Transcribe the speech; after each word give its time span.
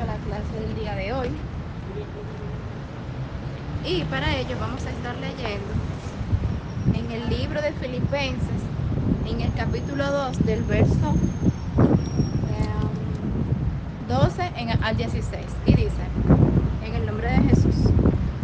a 0.00 0.06
la 0.06 0.16
clase 0.16 0.60
del 0.60 0.74
día 0.76 0.94
de 0.94 1.12
hoy. 1.12 1.28
Y 3.84 4.04
para 4.04 4.36
ello 4.36 4.56
vamos 4.60 4.84
a 4.84 4.90
estar 4.90 5.14
leyendo 5.16 5.72
en 6.94 7.10
el 7.10 7.28
libro 7.28 7.62
de 7.62 7.72
Filipenses, 7.72 8.62
en 9.26 9.40
el 9.40 9.52
capítulo 9.54 10.10
2 10.10 10.44
del 10.44 10.62
verso 10.64 11.14
12 14.08 14.42
em, 14.56 14.68
al 14.82 14.96
16. 14.96 15.44
Y 15.66 15.74
dice, 15.74 15.90
en 16.84 16.94
el 16.94 17.06
nombre 17.06 17.28
de 17.28 17.48
Jesús. 17.48 17.74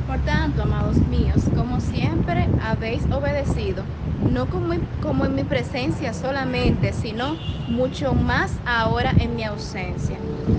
Por 0.07 0.19
tanto, 0.21 0.63
amados 0.63 0.97
míos, 1.09 1.43
como 1.57 1.81
siempre 1.81 2.49
habéis 2.63 3.05
obedecido, 3.11 3.85
no 4.31 4.47
como 4.47 5.25
en 5.25 5.35
mi 5.35 5.45
presencia 5.45 6.13
solamente, 6.13 6.93
sino 6.93 7.37
mucho 7.69 8.13
más 8.13 8.53
ahora 8.67 9.13
en 9.19 9.37
mi 9.37 9.45
ausencia. 9.45 10.19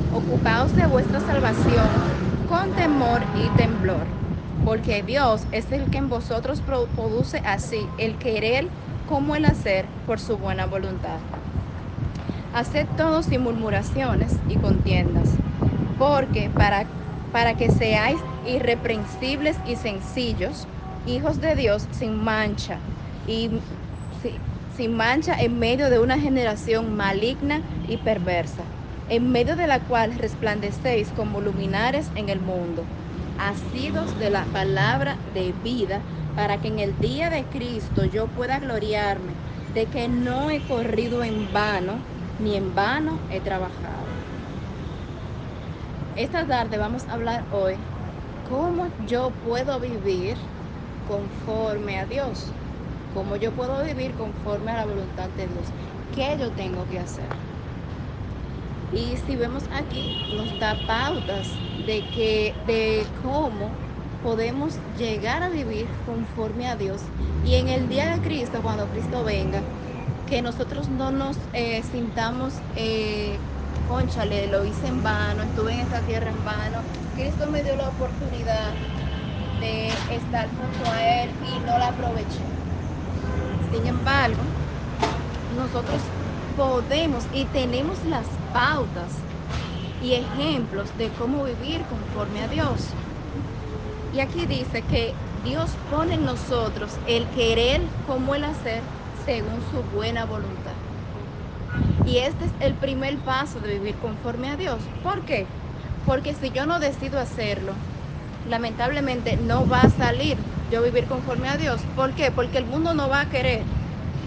Ocupaos 0.09 0.75
de 0.75 0.87
vuestra 0.87 1.19
salvación 1.21 2.05
con 2.45 2.75
temor 2.75 3.29
y 3.33 3.51
temblor, 3.51 4.15
porque 4.63 5.03
Dios 5.03 5.47
es 5.51 5.71
el 5.71 5.89
que 5.89 5.97
en 5.99 6.09
vosotros 6.09 6.61
produce 6.61 7.41
así 7.43 7.93
el 7.97 8.17
querer 8.17 8.73
como 9.05 9.35
el 9.35 9.45
hacer 9.45 9.93
por 10.05 10.19
su 10.19 10.37
buena 10.39 10.65
voluntad. 10.67 11.27
Haced 12.51 12.89
todo 12.95 13.23
sin 13.23 13.41
murmuraciones 13.41 14.43
y 14.47 14.57
contiendas, 14.57 15.41
porque 15.97 16.49
para, 16.51 16.93
para 17.31 17.55
que 17.55 17.69
seáis 17.69 18.25
irreprensibles 18.41 19.59
y 19.63 19.77
sencillos, 19.77 20.69
hijos 21.03 21.39
de 21.39 21.55
Dios 21.55 21.87
sin 21.91 22.15
mancha 22.15 22.85
y 23.25 23.63
sin 24.67 24.95
mancha 24.95 25.35
en 25.39 25.59
medio 25.59 25.89
de 25.89 25.99
una 25.99 26.19
generación 26.19 26.95
maligna 26.95 27.63
y 27.83 27.97
perversa, 27.99 28.72
en 29.07 29.31
medio 29.31 29.55
de 29.55 29.67
la 29.67 29.85
cual 29.85 30.17
resplandecéis 30.17 31.13
como 31.13 31.41
luminares 31.41 32.11
en 32.15 32.29
el 32.29 32.39
mundo, 32.41 32.91
asidos 33.37 34.15
de 34.17 34.29
la 34.29 34.51
palabra 34.51 35.21
de 35.25 35.53
vida, 35.53 36.05
para 36.33 36.59
que 36.61 36.67
en 36.69 36.79
el 36.79 36.99
día 36.99 37.29
de 37.29 37.49
Cristo 37.49 38.05
yo 38.05 38.33
pueda 38.33 38.59
gloriarme 38.59 39.39
de 39.67 39.89
que 39.89 40.07
no 40.09 40.49
he 40.49 40.63
corrido 40.63 41.23
en 41.23 41.51
vano, 41.51 42.09
ni 42.37 42.55
en 42.55 42.73
vano 42.75 43.25
he 43.29 43.41
trabajado. 43.41 44.21
Esta 46.15 46.45
tarde 46.47 46.77
vamos 46.77 47.07
a 47.07 47.13
hablar 47.13 47.45
hoy 47.49 47.87
cómo 48.43 48.87
yo 48.97 49.39
puedo 49.39 49.79
vivir 49.79 50.39
conforme 51.03 51.99
a 51.99 52.05
Dios 52.07 52.59
cómo 53.09 53.35
yo 53.37 53.53
puedo 53.55 53.83
vivir 53.83 54.15
conforme 54.15 54.71
a 54.71 54.77
la 54.77 54.85
voluntad 54.85 55.31
de 55.31 55.47
Dios, 55.47 55.73
qué 56.11 56.37
yo 56.39 56.53
tengo 56.55 56.87
que 56.87 56.99
hacer. 56.99 57.52
Y 58.93 59.17
si 59.17 59.35
vemos 59.35 59.63
aquí, 59.71 60.21
nos 60.27 60.57
da 60.59 60.85
pautas 60.85 61.61
de, 61.75 62.07
que, 62.09 62.61
de 62.67 63.11
cómo 63.23 63.81
podemos 64.21 64.83
llegar 64.97 65.41
a 65.43 65.49
vivir 65.49 65.99
conforme 66.05 66.67
a 66.67 66.75
Dios. 66.75 67.11
Y 67.41 67.55
en 67.55 67.69
el 67.69 67.89
día 67.89 68.15
de 68.15 68.21
Cristo, 68.21 68.61
cuando 68.61 68.89
Cristo 68.91 69.23
venga, 69.23 69.67
que 70.25 70.41
nosotros 70.43 70.89
no 70.89 71.11
nos 71.11 71.49
eh, 71.53 71.83
sintamos, 71.83 72.63
eh, 72.75 73.49
conchale, 73.83 74.47
lo 74.47 74.63
hice 74.63 74.87
en 74.87 75.01
vano, 75.01 75.43
estuve 75.43 75.73
en 75.73 75.79
esta 75.81 76.05
tierra 76.05 76.29
en 76.31 76.43
vano. 76.43 76.87
Cristo 77.13 77.47
me 77.47 77.63
dio 77.63 77.75
la 77.75 77.89
oportunidad 77.89 78.79
de 79.53 80.03
estar 80.07 80.55
junto 80.55 80.89
a 80.89 81.23
Él 81.23 81.37
y 81.41 81.59
no 81.59 81.77
la 81.79 81.89
aproveché. 81.89 82.53
Sin 83.71 83.87
embargo, 83.87 84.53
nosotros 85.49 86.13
podemos 86.55 87.27
y 87.31 87.47
tenemos 87.47 88.03
las 88.03 88.42
pautas 88.53 89.27
y 90.01 90.13
ejemplos 90.13 90.95
de 90.97 91.09
cómo 91.11 91.43
vivir 91.43 91.87
conforme 91.87 92.43
a 92.43 92.47
Dios. 92.47 92.99
Y 94.13 94.19
aquí 94.19 94.45
dice 94.45 94.83
que 94.83 95.13
Dios 95.43 95.71
pone 95.89 96.15
en 96.15 96.25
nosotros 96.25 97.01
el 97.07 97.29
querer 97.31 97.81
como 98.07 98.35
el 98.35 98.43
hacer 98.45 98.81
según 99.25 99.61
su 99.71 99.83
buena 99.83 100.25
voluntad. 100.25 100.71
Y 102.05 102.17
este 102.19 102.45
es 102.45 102.51
el 102.59 102.75
primer 102.75 103.23
paso 103.23 103.59
de 103.59 103.79
vivir 103.79 103.99
conforme 103.99 104.49
a 104.49 104.57
Dios. 104.57 104.91
¿Por 105.01 105.25
qué? 105.25 105.47
Porque 106.05 106.35
si 106.35 106.51
yo 106.51 106.65
no 106.65 106.79
decido 106.79 107.19
hacerlo, 107.19 107.73
lamentablemente 108.43 109.37
no 109.37 109.67
va 109.67 109.83
a 109.83 109.89
salir 109.89 110.45
yo 110.69 110.81
vivir 110.83 111.07
conforme 111.07 111.49
a 111.49 111.57
Dios. 111.57 111.87
¿Por 111.95 112.13
qué? 112.13 112.31
Porque 112.31 112.57
el 112.57 112.65
mundo 112.65 112.93
no 112.93 113.09
va 113.09 113.21
a 113.21 113.29
querer. 113.29 113.73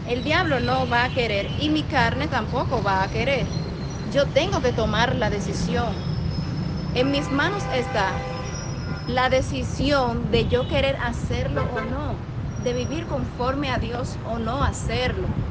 El 0.04 0.24
diablo 0.24 0.60
no 0.60 0.88
va 0.88 1.04
a 1.04 1.12
querer 1.12 1.52
y 1.56 1.68
mi 1.70 1.86
carne 1.86 2.28
tampoco 2.28 2.82
va 2.82 3.02
a 3.02 3.10
querer. 3.10 3.65
Yo 4.08 4.30
tengo 4.32 4.62
que 4.62 4.72
tomar 4.72 5.16
la 5.16 5.30
decisión. 5.30 6.12
En 6.92 7.10
mis 7.10 7.30
manos 7.30 7.66
está 7.72 8.28
la 9.06 9.30
decisión 9.30 10.30
de 10.30 10.48
yo 10.48 10.68
querer 10.68 10.96
hacerlo 11.00 11.64
o 11.66 11.80
no, 11.82 12.28
de 12.56 12.72
vivir 12.74 13.06
conforme 13.06 13.70
a 13.70 13.78
Dios 13.78 14.18
o 14.22 14.38
no 14.38 14.62
hacerlo. 14.64 15.42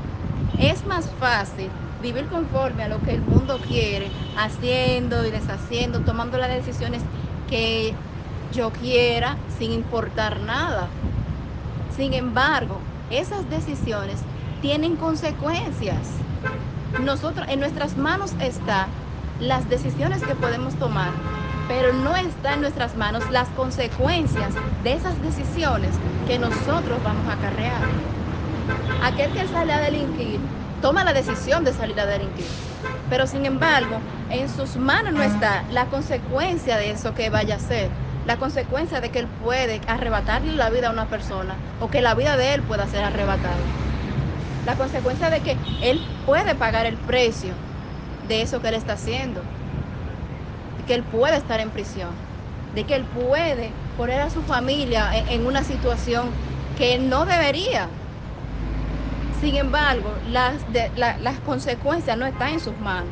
Es 0.56 0.86
más 0.86 1.16
fácil 1.16 1.82
vivir 1.98 2.28
conforme 2.30 2.84
a 2.84 2.88
lo 2.90 3.02
que 3.02 3.14
el 3.14 3.24
mundo 3.24 3.62
quiere, 3.62 4.14
haciendo 4.34 5.26
y 5.26 5.32
deshaciendo, 5.32 6.04
tomando 6.04 6.38
las 6.38 6.50
decisiones 6.50 7.10
que 7.48 8.04
yo 8.50 8.72
quiera 8.74 9.44
sin 9.48 9.72
importar 9.72 10.40
nada. 10.42 11.02
Sin 11.88 12.14
embargo, 12.14 12.92
esas 13.10 13.50
decisiones 13.50 14.28
tienen 14.60 14.98
consecuencias. 14.98 16.26
Nosotros, 17.02 17.46
en 17.50 17.60
nuestras 17.60 17.98
manos 17.98 18.34
está 18.40 18.88
las 19.40 19.70
decisiones 19.70 20.22
que 20.24 20.34
podemos 20.36 20.76
tomar, 20.76 21.12
pero 21.68 21.94
no 21.94 22.16
está 22.16 22.54
en 22.54 22.62
nuestras 22.62 22.96
manos 22.96 23.30
las 23.32 23.50
consecuencias 23.50 24.54
de 24.84 24.94
esas 24.94 25.22
decisiones 25.22 25.92
que 26.28 26.40
nosotros 26.40 27.04
vamos 27.04 27.28
a 27.28 27.34
acarrear. 27.34 27.82
Aquel 29.04 29.32
que 29.34 29.48
sale 29.48 29.74
a 29.74 29.80
delinquir 29.80 30.40
toma 30.82 31.04
la 31.04 31.14
decisión 31.14 31.64
de 31.64 31.74
salir 31.74 32.00
a 32.00 32.06
delinquir, 32.06 32.48
pero 33.10 33.28
sin 33.28 33.46
embargo, 33.46 34.00
en 34.30 34.50
sus 34.50 34.78
manos 34.78 35.14
no 35.14 35.22
está 35.22 35.64
la 35.72 35.86
consecuencia 35.88 36.78
de 36.78 36.92
eso 36.92 37.14
que 37.14 37.30
vaya 37.30 37.56
a 37.56 37.58
hacer 37.58 37.90
la 38.26 38.38
consecuencia 38.38 39.02
de 39.02 39.12
que 39.12 39.20
él 39.20 39.28
puede 39.28 39.82
arrebatarle 39.86 40.54
la 40.54 40.72
vida 40.72 40.88
a 40.88 40.92
una 40.92 41.08
persona 41.10 41.56
o 41.80 41.90
que 41.90 42.02
la 42.02 42.16
vida 42.16 42.36
de 42.38 42.56
él 42.56 42.64
pueda 42.64 42.88
ser 42.88 43.04
arrebatada. 43.04 43.85
La 44.66 44.76
consecuencia 44.76 45.30
de 45.30 45.42
que 45.42 45.58
él 45.82 46.02
puede 46.26 46.56
pagar 46.56 46.86
el 46.86 46.98
precio 46.98 47.54
de 48.28 48.42
eso 48.42 48.62
que 48.62 48.70
él 48.70 48.76
está 48.76 48.94
haciendo. 48.94 49.42
De 50.78 50.84
que 50.88 50.96
él 50.96 51.04
puede 51.04 51.38
estar 51.38 51.60
en 51.60 51.70
prisión. 51.70 52.10
De 52.74 52.84
que 52.84 52.96
él 52.96 53.06
puede 53.06 53.72
poner 53.98 54.22
a 54.22 54.30
su 54.30 54.42
familia 54.42 55.12
en, 55.30 55.46
una 55.46 55.64
situación 55.64 56.30
que 56.78 56.98
no 56.98 57.26
debería. 57.26 57.88
Sin 59.40 59.56
embargo, 59.56 60.12
las, 60.32 60.56
las 60.96 61.40
consecuencias 61.46 62.18
no 62.18 62.26
están 62.26 62.54
en 62.54 62.60
sus 62.60 62.78
manos. 62.80 63.10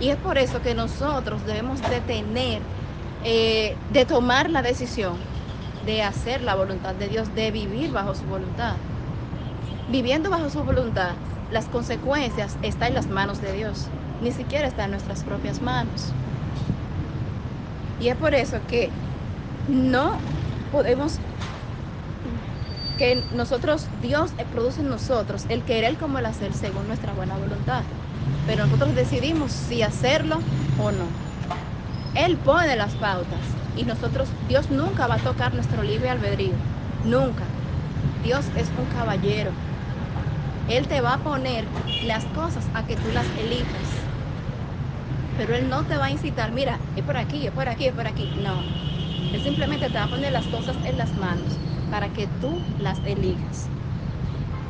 Y 0.00 0.10
es 0.10 0.16
por 0.16 0.38
eso 0.38 0.62
que 0.62 0.74
nosotros 0.74 1.44
debemos 1.44 1.80
de 1.82 2.00
tener 2.00 2.62
eh, 3.24 3.76
de 3.92 4.06
tomar 4.06 4.48
la 4.48 4.62
decisión 4.62 5.16
de 5.84 6.02
hacer 6.02 6.42
la 6.42 6.54
voluntad 6.54 6.94
de 6.94 7.08
Dios, 7.08 7.34
de 7.34 7.50
vivir 7.50 7.90
bajo 7.90 8.14
su 8.14 8.24
voluntad. 8.24 8.76
Viviendo 9.88 10.28
bajo 10.28 10.50
su 10.50 10.64
voluntad, 10.64 11.22
las 11.50 11.70
consecuencias 11.70 12.58
están 12.62 12.88
en 12.88 12.94
las 12.94 13.08
manos 13.08 13.40
de 13.40 13.52
Dios, 13.54 13.94
ni 14.20 14.32
siquiera 14.32 14.68
están 14.68 14.86
en 14.86 14.90
nuestras 14.92 15.24
propias 15.24 15.62
manos. 15.62 16.14
Y 17.98 18.08
es 18.08 18.16
por 18.16 18.34
eso 18.34 18.66
que 18.66 19.00
no 19.66 20.26
podemos, 20.70 21.22
que 22.98 23.24
nosotros, 23.30 23.90
Dios 24.02 24.34
produce 24.50 24.82
en 24.82 24.90
nosotros 24.90 25.46
el 25.48 25.64
querer 25.64 25.96
como 25.96 26.18
el 26.18 26.26
hacer 26.26 26.52
según 26.52 26.86
nuestra 26.86 27.14
buena 27.14 27.38
voluntad. 27.38 27.86
Pero 28.44 28.64
nosotros 28.64 28.94
decidimos 28.94 29.52
si 29.52 29.82
hacerlo 29.82 30.44
o 30.76 30.92
no. 30.92 31.18
Él 32.12 32.42
pone 32.42 32.76
las 32.76 32.96
pautas 32.96 33.58
y 33.74 33.86
nosotros, 33.86 34.36
Dios 34.40 34.70
nunca 34.70 35.06
va 35.06 35.16
a 35.16 35.22
tocar 35.22 35.54
nuestro 35.54 35.82
libre 35.82 36.10
albedrío, 36.10 36.62
nunca. 37.00 37.56
Dios 38.20 38.50
es 38.54 38.72
un 38.76 38.86
caballero. 38.88 39.67
Él 40.68 40.86
te 40.88 41.00
va 41.00 41.14
a 41.14 41.18
poner 41.18 41.64
las 42.00 42.24
cosas 42.26 42.70
a 42.74 42.86
que 42.86 42.96
tú 42.96 43.10
las 43.10 43.26
elijas. 43.36 44.10
Pero 45.36 45.54
Él 45.54 45.68
no 45.68 45.86
te 45.86 45.96
va 45.96 46.06
a 46.06 46.10
incitar, 46.10 46.52
mira, 46.52 46.78
es 46.96 47.04
por 47.04 47.16
aquí, 47.16 47.46
es 47.46 47.52
por 47.52 47.68
aquí, 47.68 47.86
es 47.86 47.94
por 47.94 48.06
aquí. 48.06 48.34
No. 48.42 48.76
Él 49.32 49.42
simplemente 49.42 49.90
te 49.90 49.98
va 49.98 50.04
a 50.04 50.10
poner 50.10 50.32
las 50.32 50.48
cosas 50.48 50.76
en 50.84 50.98
las 50.98 51.16
manos 51.16 51.60
para 51.90 52.12
que 52.12 52.26
tú 52.28 52.68
las 52.76 53.02
elijas. 53.04 53.72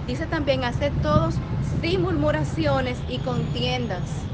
Dice 0.06 0.26
también, 0.26 0.64
hacer 0.64 1.00
todos 1.02 1.42
sin 1.80 2.02
murmuraciones 2.02 3.04
y 3.08 3.22
contiendas 3.22 4.30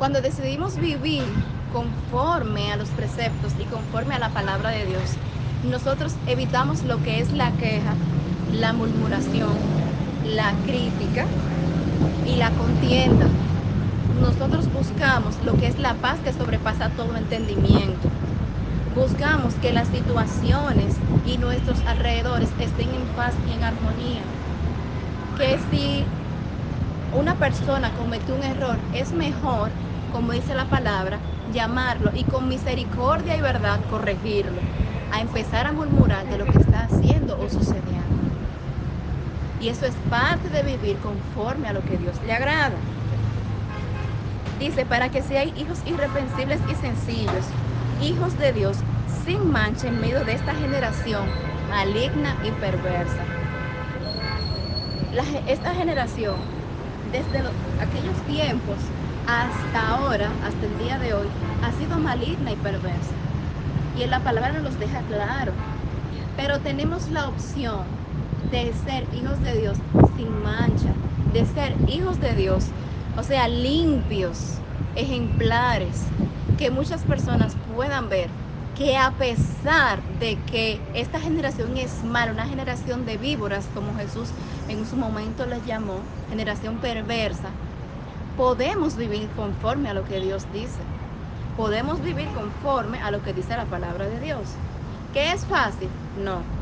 cuando 0.00 0.22
decidimos 0.22 0.78
vivir 0.78 1.44
conforme 1.68 2.72
a 2.72 2.76
los 2.76 2.92
preceptos 2.92 3.54
y 3.58 3.66
conforme 3.66 4.14
a 4.14 4.18
la 4.18 4.32
palabra 4.32 4.70
de 4.70 4.86
Dios, 4.86 5.20
nosotros 5.60 6.20
evitamos 6.24 6.84
lo 6.84 7.02
que 7.02 7.20
es 7.20 7.32
la 7.32 7.56
queja, 7.56 8.00
la 8.46 8.72
murmuración, 8.72 9.79
la 10.34 10.54
crítica 10.64 11.26
y 12.26 12.36
la 12.36 12.50
contienda. 12.52 13.26
nosotros 14.20 14.72
buscamos 14.72 15.42
lo 15.44 15.56
que 15.56 15.66
es 15.66 15.78
la 15.78 15.94
paz 15.94 16.20
que 16.20 16.32
sobrepasa 16.32 16.90
todo 16.90 17.16
entendimiento. 17.16 18.12
Buscamos 18.94 19.54
que 19.56 19.72
las 19.72 19.88
situaciones 19.88 21.02
y 21.24 21.38
nuestros 21.38 21.84
alrededores 21.86 22.54
estén 22.58 22.94
en 22.94 23.08
paz 23.16 23.40
y 23.48 23.52
en 23.52 23.64
armonía. 23.64 24.34
Que 25.36 25.58
si 25.70 26.12
una 27.12 27.38
persona 27.38 27.94
cometió 27.96 28.34
un 28.36 28.44
error, 28.44 28.84
es 28.92 29.12
mejor, 29.12 29.72
como 30.12 30.32
dice 30.32 30.54
la 30.54 30.68
palabra, 30.68 31.22
llamarlo 31.52 32.12
y 32.14 32.24
con 32.24 32.48
misericordia 32.48 33.36
y 33.36 33.40
verdad 33.40 33.84
corregirlo, 33.86 34.62
a 35.10 35.20
empezar 35.20 35.66
a 35.66 35.72
murmurar 35.72 36.28
de 36.28 36.38
lo 36.38 36.48
que 36.48 36.58
está 36.58 36.84
haciendo 36.84 37.38
o 37.40 37.48
sucediendo. 37.48 38.29
Y 39.60 39.68
eso 39.68 39.86
es 39.86 39.94
parte 40.08 40.48
de 40.48 40.62
vivir 40.62 40.96
conforme 40.98 41.68
a 41.68 41.72
lo 41.74 41.82
que 41.82 41.98
Dios 41.98 42.16
le 42.26 42.32
agrada. 42.32 42.76
Dice, 44.58 44.86
para 44.86 45.10
que 45.10 45.22
seáis 45.22 45.52
hijos 45.56 45.78
irreprensibles 45.86 46.60
y 46.70 46.74
sencillos, 46.74 47.44
hijos 48.02 48.38
de 48.38 48.52
Dios, 48.52 48.76
sin 49.24 49.50
mancha 49.50 49.88
en 49.88 50.00
medio 50.00 50.24
de 50.24 50.34
esta 50.34 50.54
generación 50.54 51.28
maligna 51.70 52.34
y 52.42 52.50
perversa. 52.52 53.24
esta 55.46 55.74
generación, 55.74 56.36
desde 57.12 57.38
aquellos 57.80 58.18
tiempos 58.26 58.78
hasta 59.26 59.88
ahora, 59.88 60.30
hasta 60.42 60.66
el 60.66 60.78
día 60.78 60.98
de 60.98 61.14
hoy, 61.14 61.28
ha 61.62 61.72
sido 61.72 61.98
maligna 61.98 62.52
y 62.52 62.56
perversa. 62.56 63.14
Y 63.96 64.02
en 64.02 64.10
la 64.10 64.20
palabra 64.20 64.60
nos 64.60 64.78
deja 64.78 65.02
claro. 65.02 65.52
Pero 66.36 66.58
tenemos 66.60 67.08
la 67.08 67.28
opción 67.28 67.99
de 68.50 68.72
ser 68.84 69.04
hijos 69.14 69.42
de 69.42 69.60
Dios 69.60 69.78
sin 70.16 70.42
mancha, 70.42 70.92
de 71.32 71.46
ser 71.46 71.74
hijos 71.88 72.20
de 72.20 72.34
Dios 72.34 72.64
o 73.16 73.22
sea, 73.22 73.48
limpios, 73.48 74.62
ejemplares, 74.94 76.04
que 76.58 76.70
muchas 76.70 77.02
personas 77.02 77.54
puedan 77.74 78.08
ver 78.08 78.30
que 78.76 78.96
a 78.96 79.10
pesar 79.10 80.00
de 80.20 80.38
que 80.50 80.80
esta 80.94 81.20
generación 81.20 81.76
es 81.76 82.02
mala, 82.04 82.32
una 82.32 82.46
generación 82.46 83.04
de 83.04 83.18
víboras, 83.18 83.66
como 83.74 83.94
Jesús 83.94 84.30
en 84.68 84.86
su 84.86 84.96
momento 84.96 85.44
les 85.46 85.64
llamó, 85.66 86.08
generación 86.30 86.78
perversa, 86.78 87.50
podemos 88.36 88.96
vivir 88.96 89.28
conforme 89.36 89.90
a 89.90 89.94
lo 89.94 90.04
que 90.04 90.20
Dios 90.20 90.50
dice. 90.52 90.80
Podemos 91.56 92.00
vivir 92.00 92.32
conforme 92.32 93.00
a 93.00 93.10
lo 93.10 93.22
que 93.22 93.34
dice 93.34 93.56
la 93.56 93.66
palabra 93.66 94.06
de 94.08 94.18
Dios. 94.20 94.62
¿Qué 95.12 95.32
es 95.32 95.44
fácil? 95.44 95.88
No. 96.14 96.59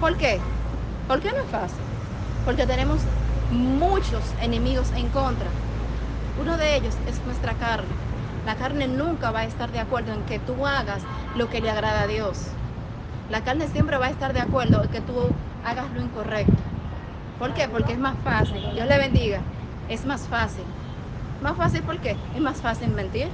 ¿Por 0.00 0.16
qué? 0.16 0.40
¿Por 1.08 1.20
qué 1.20 1.30
no 1.30 1.38
es 1.38 1.50
fácil? 1.50 1.84
Porque 2.44 2.66
tenemos 2.66 3.00
muchos 3.50 4.22
enemigos 4.42 4.90
en 4.96 5.08
contra. 5.08 5.46
Uno 6.40 6.56
de 6.56 6.76
ellos 6.76 6.94
es 7.06 7.24
nuestra 7.26 7.52
carne. 7.54 7.88
La 8.46 8.54
carne 8.56 8.88
nunca 8.88 9.30
va 9.30 9.40
a 9.40 9.44
estar 9.44 9.70
de 9.70 9.80
acuerdo 9.80 10.12
en 10.12 10.22
que 10.24 10.38
tú 10.38 10.66
hagas 10.66 11.02
lo 11.36 11.48
que 11.48 11.60
le 11.60 11.70
agrada 11.70 12.02
a 12.02 12.06
Dios. 12.06 12.38
La 13.30 13.42
carne 13.42 13.68
siempre 13.68 13.96
va 13.96 14.06
a 14.06 14.10
estar 14.10 14.34
de 14.34 14.40
acuerdo 14.40 14.82
en 14.82 14.90
que 14.90 15.00
tú 15.00 15.14
hagas 15.64 15.90
lo 15.94 16.02
incorrecto. 16.02 16.52
¿Por 17.38 17.54
qué? 17.54 17.68
Porque 17.68 17.92
es 17.92 17.98
más 17.98 18.16
fácil. 18.22 18.60
Dios 18.74 18.86
le 18.86 18.98
bendiga. 18.98 19.40
Es 19.88 20.04
más 20.04 20.22
fácil. 20.22 20.64
Más 21.42 21.56
fácil 21.56 21.82
porque 21.82 22.16
es 22.34 22.40
más 22.40 22.60
fácil 22.60 22.88
mentir. 22.88 23.28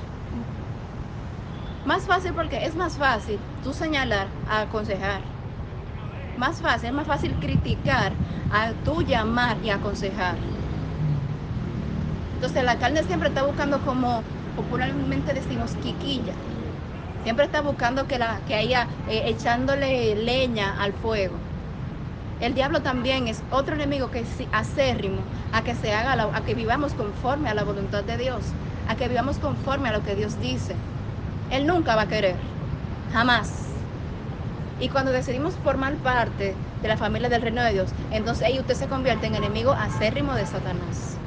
Más 1.85 2.03
fácil 2.05 2.33
porque 2.35 2.65
es 2.65 2.77
más 2.77 2.97
fácil 2.97 3.39
tú 3.65 3.73
señalar 3.73 4.29
a 4.49 4.61
aconsejar 4.62 5.39
más 6.40 6.62
fácil, 6.62 6.88
es 6.88 6.94
más 6.94 7.06
fácil 7.06 7.34
criticar 7.38 8.12
a 8.50 8.72
tú 8.84 9.02
llamar 9.02 9.58
y 9.62 9.69
aconsejar. 9.69 10.37
Entonces 12.34 12.64
la 12.64 12.76
carne 12.78 13.02
siempre 13.02 13.28
está 13.28 13.42
buscando 13.44 13.78
como 13.82 14.22
popularmente 14.56 15.34
decimos 15.34 15.72
quiquilla. 15.82 16.32
Siempre 17.22 17.44
está 17.44 17.60
buscando 17.60 18.06
que, 18.06 18.19
la, 18.19 18.40
que 18.48 18.54
haya 18.54 18.88
eh, 19.10 19.25
echándole 19.26 20.16
leña 20.16 20.75
al 20.81 20.94
fuego. 20.94 21.34
El 22.40 22.54
diablo 22.54 22.81
también 22.81 23.28
es 23.28 23.42
otro 23.50 23.75
enemigo 23.75 24.10
que 24.10 24.20
es 24.20 24.28
acérrimo 24.50 25.20
a 25.52 25.62
que 25.62 25.75
se 25.75 25.92
haga, 25.92 26.31
a 26.34 26.40
que 26.40 26.54
vivamos 26.54 26.94
conforme 26.94 27.50
a 27.50 27.54
la 27.54 27.64
voluntad 27.64 28.02
de 28.02 28.16
Dios, 28.16 28.40
a 28.88 28.96
que 28.96 29.08
vivamos 29.08 29.37
conforme 29.37 29.90
a 29.90 29.92
lo 29.92 30.02
que 30.02 30.14
Dios 30.14 30.40
dice. 30.40 30.75
Él 31.50 31.66
nunca 31.66 31.96
va 31.96 32.02
a 32.02 32.08
querer, 32.08 32.37
jamás. 33.12 33.69
Y 34.81 34.88
cuando 34.91 35.12
decidimos 35.12 35.59
formar 35.59 36.03
parte 36.03 36.65
de 36.81 36.88
la 36.88 36.97
familia 36.97 37.29
del 37.29 37.43
reino 37.43 37.62
de 37.62 37.73
Dios, 37.73 37.94
entonces 38.09 38.47
ahí 38.47 38.59
usted 38.59 38.75
se 38.75 38.88
convierte 38.88 39.27
en 39.27 39.35
enemigo 39.37 39.73
acérrimo 39.75 40.35
de 40.35 40.47
Satanás. 40.47 41.23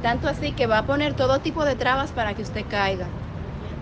Tanto 0.00 0.28
así 0.28 0.54
que 0.56 0.66
va 0.66 0.78
a 0.78 0.86
poner 0.86 1.14
todo 1.14 1.42
tipo 1.42 1.64
de 1.64 1.76
trabas 1.76 2.12
para 2.12 2.34
que 2.34 2.42
usted 2.42 2.66
caiga. 2.68 3.16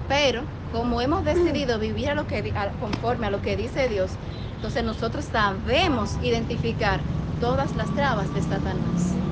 Pero 0.06 0.52
como 0.68 1.00
hemos 1.00 1.24
decidido 1.24 1.78
vivir 1.80 2.10
a 2.10 2.14
lo 2.14 2.26
que, 2.26 2.52
conforme 2.78 3.26
a 3.28 3.30
lo 3.30 3.40
que 3.42 3.56
dice 3.56 3.88
Dios, 3.88 4.20
entonces 4.56 4.84
nosotros 4.84 5.26
sabemos 5.26 6.16
identificar 6.20 7.06
todas 7.38 7.74
las 7.76 7.92
trabas 7.92 8.32
de 8.32 8.42
Satanás. 8.42 9.22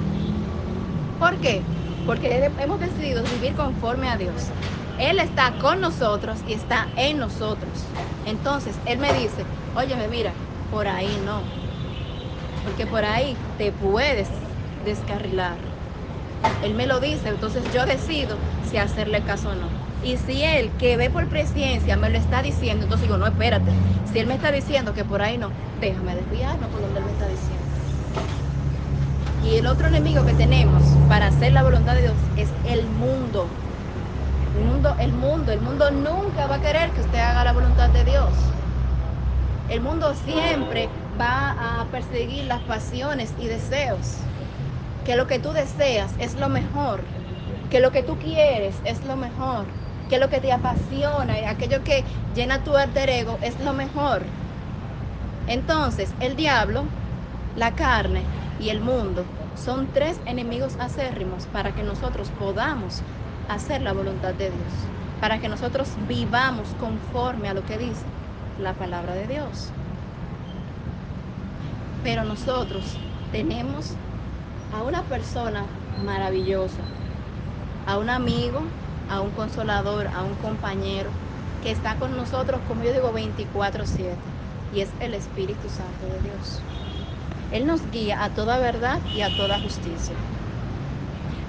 ¿Por 1.18 1.40
qué? 1.40 1.70
Porque 2.04 2.54
hemos 2.58 2.80
decidido 2.80 3.24
vivir 3.24 3.54
conforme 3.54 4.08
a 4.08 4.16
Dios. 4.16 4.54
Él 5.00 5.18
está 5.18 5.58
con 5.58 5.80
nosotros 5.80 6.40
y 6.46 6.52
está 6.52 6.92
en 6.96 7.18
nosotros. 7.18 7.96
Entonces, 8.26 8.82
Él 8.84 8.98
me 8.98 9.12
dice, 9.12 9.44
óyeme, 9.74 10.08
mira, 10.08 10.32
por 10.68 10.88
ahí 10.88 11.18
no. 11.18 11.40
Porque 12.62 12.86
por 12.86 13.04
ahí 13.04 13.36
te 13.56 13.72
puedes 13.72 14.28
descarrilar. 14.84 15.56
Él 16.60 16.74
me 16.74 16.86
lo 16.86 17.00
dice, 17.00 17.28
entonces 17.30 17.70
yo 17.70 17.86
decido 17.86 18.44
si 18.60 18.76
hacerle 18.76 19.24
caso 19.24 19.50
o 19.50 19.54
no. 19.54 19.68
Y 20.02 20.18
si 20.18 20.42
él, 20.42 20.76
que 20.76 20.96
ve 20.96 21.10
por 21.10 21.28
presencia, 21.28 21.96
me 21.96 22.10
lo 22.10 22.18
está 22.18 22.42
diciendo, 22.42 22.84
entonces 22.84 23.02
digo, 23.02 23.18
no, 23.18 23.26
espérate. 23.26 23.78
Si 24.04 24.18
él 24.18 24.26
me 24.26 24.34
está 24.34 24.52
diciendo 24.52 24.92
que 24.94 25.04
por 25.04 25.22
ahí 25.22 25.38
no, 25.38 25.56
déjame 25.72 26.14
desviarme 26.16 26.68
por 26.68 26.82
donde 26.82 27.00
él 27.00 27.04
me 27.06 27.12
está 27.12 27.26
diciendo. 27.28 27.78
Y 29.40 29.56
el 29.56 29.66
otro 29.66 29.88
enemigo 29.88 30.24
que 30.24 30.34
tenemos 30.34 30.98
para 31.06 31.28
hacer 31.28 31.52
la 31.52 31.62
voluntad 31.62 31.94
de 31.94 32.02
Dios 32.02 32.30
es 32.34 32.56
el 32.62 32.90
mundo. 32.90 33.58
El 34.52 34.64
mundo, 34.64 34.96
el 34.98 35.12
mundo, 35.12 35.52
el 35.52 35.60
mundo 35.60 35.90
nunca 35.90 36.46
va 36.46 36.56
a 36.56 36.60
querer 36.60 36.90
que 36.92 37.00
usted 37.00 37.18
haga 37.18 37.44
la 37.44 37.52
voluntad 37.52 37.90
de 37.90 38.04
Dios. 38.04 38.32
El 39.68 39.80
mundo 39.80 40.14
siempre 40.14 40.88
va 41.20 41.80
a 41.80 41.84
perseguir 41.86 42.44
las 42.44 42.60
pasiones 42.62 43.32
y 43.38 43.46
deseos. 43.46 44.28
Que 45.04 45.14
lo 45.16 45.26
que 45.26 45.38
tú 45.38 45.52
deseas 45.52 46.12
es 46.18 46.34
lo 46.34 46.48
mejor. 46.48 47.00
Que 47.70 47.80
lo 47.80 47.92
que 47.92 48.02
tú 48.02 48.18
quieres 48.18 48.74
es 48.84 49.04
lo 49.04 49.16
mejor. 49.16 49.66
Que 50.08 50.18
lo 50.18 50.28
que 50.28 50.40
te 50.40 50.52
apasiona 50.52 51.34
aquello 51.48 51.84
que 51.84 52.04
llena 52.34 52.64
tu 52.64 52.76
alter 52.76 53.08
ego 53.08 53.38
es 53.42 53.60
lo 53.60 53.72
mejor. 53.72 54.22
Entonces, 55.46 56.14
el 56.18 56.34
diablo, 56.36 56.84
la 57.54 57.76
carne 57.76 58.22
y 58.58 58.70
el 58.70 58.80
mundo 58.80 59.24
son 59.54 59.92
tres 59.92 60.20
enemigos 60.26 60.76
acérrimos 60.78 61.46
para 61.46 61.72
que 61.72 61.82
nosotros 61.82 62.30
podamos 62.30 63.02
hacer 63.48 63.82
la 63.82 63.92
voluntad 63.92 64.34
de 64.34 64.50
Dios, 64.50 64.72
para 65.20 65.38
que 65.38 65.48
nosotros 65.48 65.88
vivamos 66.08 66.68
conforme 66.78 67.48
a 67.48 67.54
lo 67.54 67.64
que 67.64 67.78
dice 67.78 68.04
la 68.60 68.74
palabra 68.74 69.14
de 69.14 69.26
Dios. 69.26 69.70
Pero 72.02 72.24
nosotros 72.24 72.96
tenemos 73.32 73.92
a 74.74 74.82
una 74.82 75.02
persona 75.02 75.64
maravillosa, 76.04 76.82
a 77.86 77.98
un 77.98 78.08
amigo, 78.08 78.62
a 79.10 79.20
un 79.20 79.30
consolador, 79.30 80.06
a 80.06 80.22
un 80.22 80.34
compañero 80.36 81.10
que 81.62 81.70
está 81.70 81.96
con 81.96 82.16
nosotros, 82.16 82.60
como 82.68 82.82
yo 82.82 82.92
digo, 82.92 83.12
24/7, 83.12 84.16
y 84.74 84.80
es 84.80 84.88
el 85.00 85.14
Espíritu 85.14 85.68
Santo 85.68 86.06
de 86.06 86.20
Dios. 86.30 86.60
Él 87.52 87.66
nos 87.66 87.90
guía 87.90 88.22
a 88.24 88.30
toda 88.30 88.58
verdad 88.58 89.00
y 89.14 89.22
a 89.22 89.36
toda 89.36 89.60
justicia. 89.60 90.14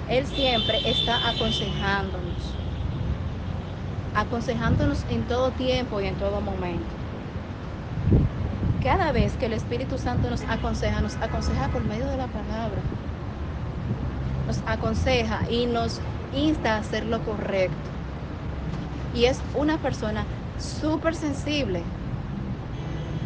Él 0.08 0.26
siempre 0.26 0.80
está 0.84 1.28
aconsejándonos, 1.28 2.36
aconsejándonos 4.14 5.04
en 5.10 5.22
todo 5.24 5.50
tiempo 5.52 6.00
y 6.00 6.06
en 6.06 6.16
todo 6.16 6.40
momento. 6.40 6.84
Cada 8.82 9.12
vez 9.12 9.36
que 9.36 9.46
el 9.46 9.52
Espíritu 9.52 9.96
Santo 9.96 10.28
nos 10.28 10.42
aconseja, 10.42 11.00
nos 11.00 11.16
aconseja 11.16 11.68
por 11.68 11.84
medio 11.84 12.06
de 12.06 12.16
la 12.16 12.26
palabra. 12.26 12.82
Nos 14.46 14.60
aconseja 14.66 15.48
y 15.48 15.66
nos 15.66 16.00
insta 16.32 16.74
a 16.74 16.78
hacer 16.78 17.06
lo 17.06 17.24
correcto. 17.24 17.90
Y 19.14 19.26
es 19.26 19.40
una 19.54 19.78
persona 19.78 20.26
súper 20.58 21.14
sensible. 21.14 21.84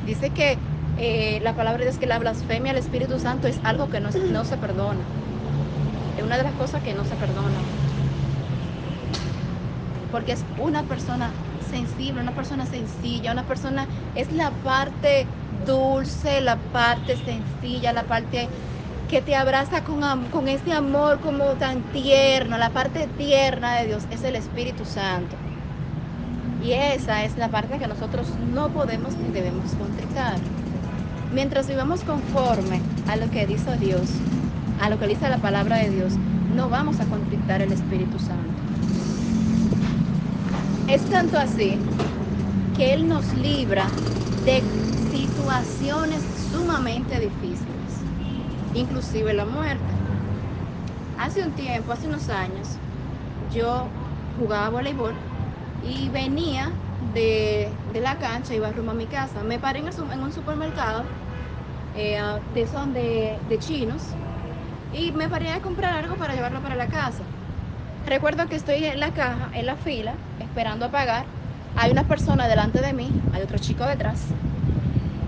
Dice 0.05 0.31
que 0.31 0.59
eh, 0.97 1.41
la 1.43 1.55
palabra 1.55 1.85
es 1.85 1.99
que 1.99 2.07
la 2.07 2.19
blasfemia 2.19 2.73
al 2.73 2.79
Espíritu 2.79 3.19
Santo 3.19 3.49
es 3.49 3.61
algo 3.65 3.89
que 3.89 4.01
no, 4.01 4.11
no 4.11 4.45
se 4.45 4.59
perdona. 4.59 5.11
Una 6.27 6.39
de 6.39 6.43
las 6.43 6.55
cosas 6.55 6.83
que 6.83 6.93
no 6.93 7.05
se 7.05 7.15
perdona. 7.15 7.55
Porque 10.11 10.33
es 10.33 10.43
una 10.59 10.83
persona 10.83 11.31
sensible, 11.71 12.21
una 12.21 12.33
persona 12.33 12.67
sencilla, 12.67 13.31
una 13.31 13.45
persona, 13.45 13.87
es 14.17 14.33
la 14.33 14.51
parte 14.51 15.25
dulce, 15.65 16.41
la 16.41 16.57
parte 16.57 17.17
sencilla, 17.17 17.93
la 17.93 18.03
parte 18.03 18.49
que 19.09 19.23
te 19.23 19.37
abraza 19.37 19.85
con, 19.85 20.01
con 20.33 20.49
ese 20.49 20.73
amor 20.73 21.21
como 21.21 21.45
tan 21.55 21.81
tierno, 21.93 22.59
la 22.59 22.71
parte 22.71 23.07
tierna 23.17 23.77
de 23.77 23.87
Dios, 23.87 24.03
es 24.11 24.25
el 24.25 24.35
Espíritu 24.35 24.85
Santo. 24.85 25.37
Y 26.65 26.73
esa 26.73 27.23
es 27.23 27.37
la 27.37 27.51
parte 27.51 27.79
que 27.79 27.87
nosotros 27.87 28.27
no 28.53 28.71
podemos 28.71 29.15
ni 29.15 29.29
debemos 29.29 29.71
contritar. 29.75 30.39
Mientras 31.33 31.69
vivamos 31.69 32.01
conforme 32.01 32.81
a 33.07 33.15
lo 33.15 33.31
que 33.31 33.47
dice 33.47 33.77
Dios, 33.77 34.09
a 34.81 34.91
lo 34.91 34.99
que 34.99 35.07
dice 35.07 35.29
la 35.29 35.39
palabra 35.39 35.77
de 35.79 35.91
Dios, 35.91 36.13
no 36.55 36.69
vamos 36.69 37.01
a 37.01 37.05
contritar 37.07 37.63
el 37.63 37.73
Espíritu 37.73 38.19
Santo. 38.19 38.63
Es 40.89 41.03
tanto 41.11 41.39
así 41.39 41.79
que 42.77 42.95
Él 42.95 43.09
nos 43.09 43.33
libra 43.35 43.89
de 44.45 44.63
situaciones 45.11 46.23
sumamente 46.53 47.19
difíciles 47.19 47.77
inclusive 48.77 49.33
la 49.33 49.45
muerte. 49.45 49.83
Hace 51.19 51.43
un 51.43 51.53
tiempo, 51.53 51.93
hace 51.93 52.07
unos 52.07 52.29
años, 52.29 52.69
yo 53.53 53.89
jugaba 54.39 54.69
voleibol 54.69 55.15
y 55.83 56.09
venía 56.11 56.71
de, 57.15 57.71
la 57.95 58.19
cancha, 58.19 58.55
iba 58.55 58.71
rumbo 58.71 58.93
a 58.93 58.95
mi 58.95 59.07
casa. 59.07 59.43
Me 59.43 59.59
paré 59.59 59.81
en, 59.81 60.23
un 60.23 60.33
supermercado 60.33 61.05
eh, 61.95 62.21
de 62.55 62.67
son 62.67 62.93
de, 62.93 63.39
de 63.49 63.59
chinos 63.59 64.03
y 64.91 65.13
me 65.13 65.29
paré 65.29 65.53
a 65.53 65.61
comprar 65.63 65.95
algo 65.95 66.17
para 66.17 66.35
llevarlo 66.35 66.63
para 66.63 66.77
la 66.77 66.89
casa. 66.89 67.33
Recuerdo 68.05 68.49
que 68.49 68.57
estoy 68.57 68.85
en 68.85 69.01
la 69.01 69.13
caja, 69.15 69.51
en 69.53 69.67
la 69.67 69.77
fila, 69.77 70.25
esperando 70.39 70.87
a 70.87 70.91
pagar. 70.91 71.33
Hay 71.75 71.93
una 71.93 72.07
persona 72.07 72.49
delante 72.49 72.81
de 72.81 72.93
mí, 72.95 73.25
hay 73.31 73.43
otro 73.43 73.59
chico 73.59 73.87
detrás. 73.87 74.37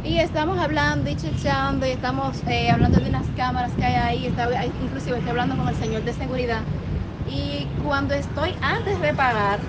Y 0.03 0.19
estamos 0.21 0.59
hablando 0.59 1.11
y 1.11 1.17
chechando 1.17 1.87
y 1.87 1.91
estamos 1.91 2.43
eh, 2.47 2.71
hablando 2.71 3.01
de 3.01 3.09
unas 3.09 3.31
cámaras 3.33 3.77
que 3.77 3.85
hay 3.85 3.95
ahí, 3.97 4.27
está, 4.27 4.49
inclusive 4.67 5.19
estoy 5.19 5.31
hablando 5.31 5.57
con 5.57 5.69
el 5.69 5.77
señor 5.77 6.05
de 6.05 6.15
seguridad. 6.15 6.69
Y 7.25 7.75
cuando 7.77 8.15
estoy 8.15 8.59
antes 8.61 9.01
de 9.01 9.15
pagar, 9.15 9.69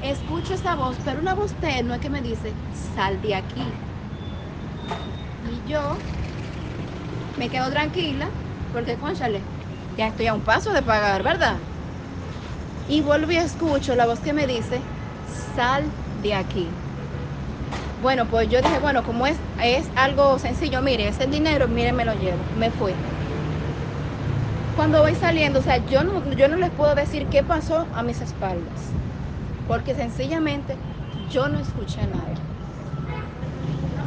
escucho 0.00 0.54
esa 0.54 0.74
voz, 0.76 1.00
pero 1.00 1.20
una 1.20 1.34
voz 1.34 1.58
tenue 1.58 2.00
que 2.00 2.10
me 2.10 2.22
dice, 2.22 2.60
sal 2.70 3.20
de 3.20 3.34
aquí. 3.36 3.84
Y 5.40 5.62
yo 5.64 6.04
me 7.36 7.48
quedo 7.50 7.70
tranquila, 7.70 8.34
porque 8.70 8.98
conchale, 8.98 9.50
ya 9.96 10.06
estoy 10.08 10.26
a 10.28 10.34
un 10.34 10.42
paso 10.44 10.72
de 10.72 10.82
pagar, 10.82 11.22
¿verdad? 11.22 11.68
Y 12.86 13.02
vuelvo 13.02 13.30
y 13.30 13.36
escucho 13.36 13.94
la 13.94 14.06
voz 14.06 14.20
que 14.20 14.32
me 14.32 14.46
dice, 14.48 14.90
sal 15.54 15.96
de 16.08 16.34
aquí. 16.34 16.82
Bueno, 17.96 18.28
pues 18.28 18.48
yo 18.48 18.62
dije, 18.62 18.78
bueno, 18.78 19.02
como 19.02 19.26
es, 19.26 19.44
es 19.56 19.90
algo 19.94 20.38
sencillo, 20.38 20.80
mire, 20.82 21.08
ese 21.08 21.26
dinero, 21.26 21.68
mire, 21.68 21.92
me 21.92 22.04
lo 22.04 22.14
llevo. 22.14 22.48
Me 22.52 22.70
fui. 22.70 23.04
Cuando 24.72 25.00
voy 25.02 25.14
saliendo, 25.14 25.58
o 25.58 25.62
sea, 25.62 25.78
yo 25.78 26.04
no, 26.04 26.24
yo 26.32 26.48
no 26.48 26.56
les 26.56 26.72
puedo 26.72 26.94
decir 26.94 27.28
qué 27.28 27.42
pasó 27.44 27.90
a 27.92 28.02
mis 28.02 28.20
espaldas. 28.22 28.98
Porque 29.66 29.94
sencillamente 29.94 30.82
yo 31.14 31.48
no 31.48 31.58
escuché 31.60 32.06
nada. 32.06 32.47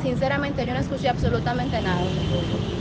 Sinceramente, 0.02 0.66
yo 0.66 0.74
no 0.74 0.80
escuché 0.80 1.10
absolutamente 1.10 1.82
nada. 1.82 2.18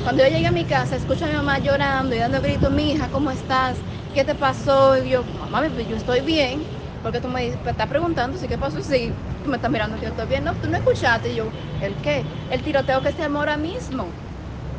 Cuando 0.03 0.23
yo 0.25 0.31
llegué 0.31 0.47
a 0.49 0.53
mi 0.53 0.67
casa, 0.67 0.97
escucho 0.97 1.27
a 1.27 1.29
mi 1.29 1.35
mamá 1.35 1.59
llorando 1.59 2.15
y 2.17 2.19
dando 2.19 2.41
gritos, 2.43 2.71
mi 2.73 2.93
hija, 2.93 3.11
¿cómo 3.11 3.31
estás? 3.31 3.85
¿Qué 4.13 4.25
te 4.25 4.35
pasó? 4.37 4.97
Y 5.03 5.11
yo, 5.11 5.25
mamá, 5.25 5.69
yo 5.69 5.97
estoy 5.97 6.23
bien. 6.23 6.69
Porque 7.03 7.21
tú 7.21 7.29
me, 7.29 7.49
estás 7.49 7.89
preguntando 7.89 8.39
si 8.39 8.49
qué 8.49 8.59
pasó. 8.59 8.83
Sí, 8.83 9.19
tú 9.43 9.51
me 9.51 9.57
estás 9.57 9.71
mirando 9.71 9.97
yo 9.99 10.09
estoy 10.09 10.27
bien. 10.27 10.45
No, 10.45 10.57
tú 10.57 10.69
no 10.69 10.77
escuchaste. 10.79 11.31
Y 11.33 11.37
yo, 11.37 11.55
¿el 11.79 12.01
qué? 12.01 12.29
El 12.49 12.63
tiroteo 12.63 13.03
que 13.03 13.13
se 13.13 13.23
armó 13.25 13.41
ahora 13.41 13.57
mismo. 13.59 14.19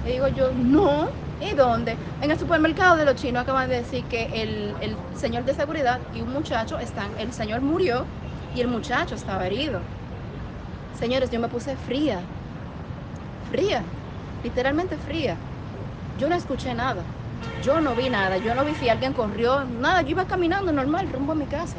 Y 0.03 0.11
digo 0.11 0.27
yo, 0.27 0.53
no. 0.53 1.09
¿Y 1.39 1.55
dónde? 1.55 1.99
En 2.19 2.31
el 2.31 2.37
supermercado 2.39 2.97
de 2.97 3.05
los 3.05 3.15
chinos 3.15 3.41
acaban 3.43 3.69
de 3.69 3.75
decir 3.77 4.07
que 4.07 4.25
el, 4.43 4.77
el 4.79 5.03
señor 5.11 5.43
de 5.45 5.55
seguridad 5.55 6.03
y 6.11 6.21
un 6.21 6.31
muchacho 6.31 6.79
están, 6.79 7.17
el 7.17 7.33
señor 7.33 7.61
murió 7.61 8.11
y 8.51 8.61
el 8.61 8.67
muchacho 8.67 9.15
estaba 9.15 9.47
herido. 9.47 9.89
Señores, 11.01 11.31
yo 11.31 11.39
me 11.39 11.47
puse 11.47 11.75
fría. 11.75 12.19
Fría. 13.49 13.81
Literalmente 14.43 14.95
fría. 14.97 15.35
Yo 16.19 16.29
no 16.29 16.35
escuché 16.35 16.75
nada. 16.75 17.01
Yo 17.63 17.81
no 17.81 17.95
vi 17.95 18.07
nada. 18.07 18.37
Yo 18.37 18.53
no 18.53 18.63
vi 18.63 18.75
si 18.75 18.87
alguien 18.87 19.13
corrió. 19.13 19.65
Nada. 19.65 20.03
Yo 20.03 20.09
iba 20.09 20.25
caminando 20.25 20.71
normal 20.71 21.11
rumbo 21.11 21.31
a 21.31 21.35
mi 21.35 21.45
casa. 21.45 21.77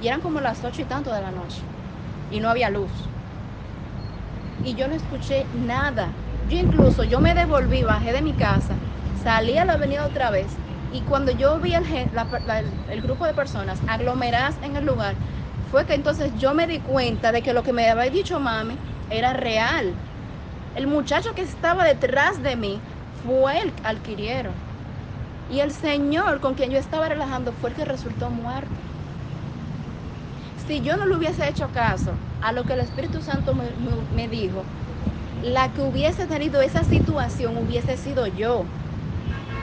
Y 0.00 0.08
eran 0.08 0.22
como 0.22 0.40
las 0.40 0.64
ocho 0.64 0.80
y 0.80 0.84
tanto 0.86 1.12
de 1.12 1.20
la 1.20 1.30
noche. 1.30 1.60
Y 2.30 2.40
no 2.40 2.48
había 2.48 2.70
luz. 2.70 2.90
Y 4.64 4.74
yo 4.74 4.88
no 4.88 4.94
escuché 4.94 5.44
nada. 5.66 6.08
Yo 6.48 6.58
incluso, 6.58 7.04
yo 7.04 7.20
me 7.20 7.34
devolví, 7.34 7.82
bajé 7.82 8.14
de 8.14 8.22
mi 8.22 8.32
casa, 8.32 8.74
salí 9.22 9.58
a 9.58 9.66
la 9.66 9.74
avenida 9.74 10.06
otra 10.06 10.30
vez. 10.30 10.46
Y 10.94 11.00
cuando 11.02 11.30
yo 11.32 11.58
vi 11.58 11.74
el, 11.74 13.02
grupo 13.02 13.26
de 13.26 13.34
personas 13.34 13.78
aglomeradas 13.86 14.54
en 14.62 14.76
el 14.76 14.86
lugar, 14.86 15.14
fue 15.72 15.86
que 15.86 15.94
entonces 15.94 16.30
yo 16.38 16.54
me 16.54 16.68
di 16.68 16.78
cuenta 16.78 17.32
de 17.32 17.42
que 17.42 17.52
lo 17.52 17.64
que 17.64 17.72
me 17.72 17.88
había 17.88 18.10
dicho 18.10 18.38
mami 18.38 18.76
era 19.10 19.32
real. 19.32 19.92
El 20.76 20.86
muchacho 20.86 21.34
que 21.34 21.42
estaba 21.42 21.84
detrás 21.84 22.42
de 22.42 22.56
mí 22.56 22.78
fue 23.24 23.58
el 23.58 23.72
alquiriero. 23.82 24.52
Y 25.50 25.60
el 25.60 25.72
señor 25.72 26.40
con 26.40 26.54
quien 26.54 26.70
yo 26.70 26.78
estaba 26.78 27.08
relajando 27.08 27.52
fue 27.52 27.70
el 27.70 27.76
que 27.76 27.84
resultó 27.84 28.30
muerto 28.30 28.68
si 30.66 30.80
yo 30.80 30.96
no 30.96 31.06
le 31.06 31.16
hubiese 31.16 31.48
hecho 31.48 31.68
caso 31.68 32.12
a 32.40 32.52
lo 32.52 32.64
que 32.64 32.74
el 32.74 32.80
Espíritu 32.80 33.20
Santo 33.22 33.54
me, 33.54 34.28
dijo, 34.28 34.64
la 35.42 35.72
que 35.72 35.82
hubiese 35.82 36.26
tenido 36.26 36.62
esa 36.62 36.84
situación 36.84 37.56
hubiese 37.56 37.96
sido 37.96 38.26
yo. 38.26 38.64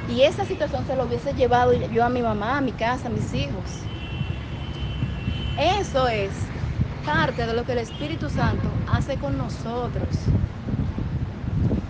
Y 0.08 0.24
esa 0.24 0.46
situación 0.46 0.86
se 0.86 0.96
lo 0.96 1.06
hubiese 1.06 1.34
llevado 1.34 1.74
yo 1.74 2.04
a 2.04 2.10
mi 2.10 2.22
mamá, 2.22 2.58
a 2.58 2.62
mi 2.62 2.74
casa, 2.74 3.08
a 3.08 3.12
mis 3.12 3.34
hijos. 3.34 3.89
Eso 5.60 6.08
es 6.08 6.32
parte 7.06 7.46
de 7.46 7.54
lo 7.54 7.66
que 7.66 7.74
el 7.74 7.80
Espíritu 7.80 8.30
Santo 8.30 8.70
hace 8.86 9.18
con 9.18 9.38
nosotros. 9.38 10.08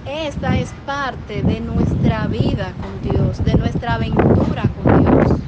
Esta 0.04 0.58
es 0.58 0.74
parte 0.74 1.44
de 1.44 1.60
nuestra 1.60 2.26
vida 2.26 2.74
con 2.82 3.00
Dios, 3.00 3.44
de 3.44 3.54
nuestra 3.54 3.94
aventura 3.94 4.64
con 4.70 5.04
Dios. 5.04 5.44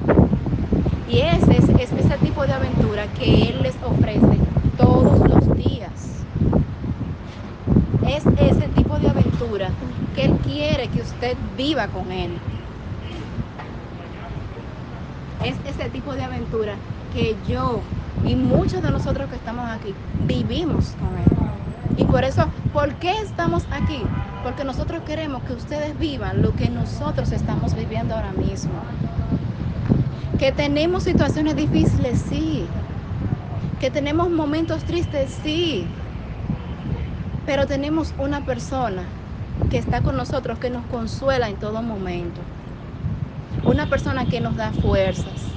Y 1.08 1.20
ese 1.22 1.58
es, 1.58 1.92
ese 1.92 2.18
tipo 2.20 2.46
de 2.46 2.54
aventura 2.54 3.08
que 3.08 3.50
Él 3.50 3.64
les 3.64 3.82
ofrece 3.82 4.38
todos 4.78 5.28
los 5.28 5.58
días. 5.58 6.28
Es 8.04 8.24
ese 8.38 8.70
tipo 8.70 9.00
de 9.00 9.10
aventura 9.10 9.70
que 10.14 10.26
Él 10.26 10.38
quiere 10.44 10.92
que 10.92 11.02
usted 11.02 11.40
viva 11.58 11.88
con 11.88 12.12
Él. 12.12 12.44
Es 15.40 15.60
ese 15.64 15.90
tipo 15.90 16.14
de 16.14 16.24
aventura 16.24 16.84
que 17.10 17.42
yo 17.42 17.90
y 18.26 18.36
muchos 18.36 18.82
de 18.82 18.92
nosotros 18.92 19.30
que 19.30 19.36
estamos 19.36 19.70
aquí 19.70 19.94
vivimos 20.28 20.96
con 21.00 21.18
Él. 21.18 21.42
Y 21.98 22.06
por 22.06 22.24
eso, 22.24 22.46
¿por 22.74 22.94
qué 22.96 23.12
estamos 23.20 23.66
aquí? 23.72 24.02
Porque 24.44 24.64
nosotros 24.64 25.02
queremos 25.06 25.44
que 25.44 25.54
ustedes 25.54 25.98
vivan 26.00 26.42
lo 26.42 26.54
que 26.54 26.70
nosotros 26.70 27.32
estamos 27.32 27.76
viviendo 27.76 28.16
ahora 28.16 28.32
mismo. 28.34 28.72
Que 30.40 30.52
tenemos 30.52 31.04
situaciones 31.04 31.56
difíciles, 31.56 32.24
sí. 32.30 32.66
Que 33.80 33.92
tenemos 33.92 34.30
momentos 34.30 34.84
tristes, 34.84 35.38
sí. 35.44 35.86
Pero 37.46 37.68
tenemos 37.68 38.14
una 38.18 38.46
persona 38.46 39.04
que 39.70 39.78
está 39.78 40.02
con 40.02 40.16
nosotros, 40.16 40.60
que 40.60 40.70
nos 40.70 40.86
consuela 40.86 41.50
en 41.50 41.58
todo 41.58 41.82
momento. 41.82 42.42
Una 43.64 43.88
persona 43.88 44.26
que 44.26 44.40
nos 44.40 44.56
da 44.56 44.72
fuerzas. 44.72 45.51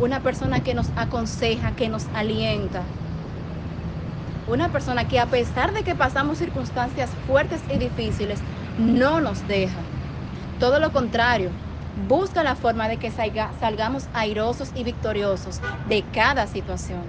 Una 0.00 0.20
persona 0.20 0.60
que 0.60 0.74
nos 0.74 0.88
aconseja, 0.96 1.76
que 1.76 1.88
nos 1.88 2.06
alienta. 2.14 2.82
Una 4.46 4.68
persona 4.70 5.08
que 5.08 5.20
a 5.20 5.26
pesar 5.26 5.72
de 5.72 5.84
que 5.84 5.94
pasamos 5.94 6.38
circunstancias 6.38 7.10
fuertes 7.26 7.62
y 7.72 7.78
difíciles, 7.78 8.40
no 8.76 9.20
nos 9.20 9.46
deja. 9.46 9.80
Todo 10.58 10.80
lo 10.80 10.92
contrario, 10.92 11.50
busca 12.08 12.42
la 12.42 12.56
forma 12.56 12.88
de 12.88 12.98
que 12.98 13.10
salgamos 13.10 14.08
airosos 14.12 14.72
y 14.74 14.84
victoriosos 14.84 15.60
de 15.88 16.02
cada 16.12 16.46
situación. 16.46 17.02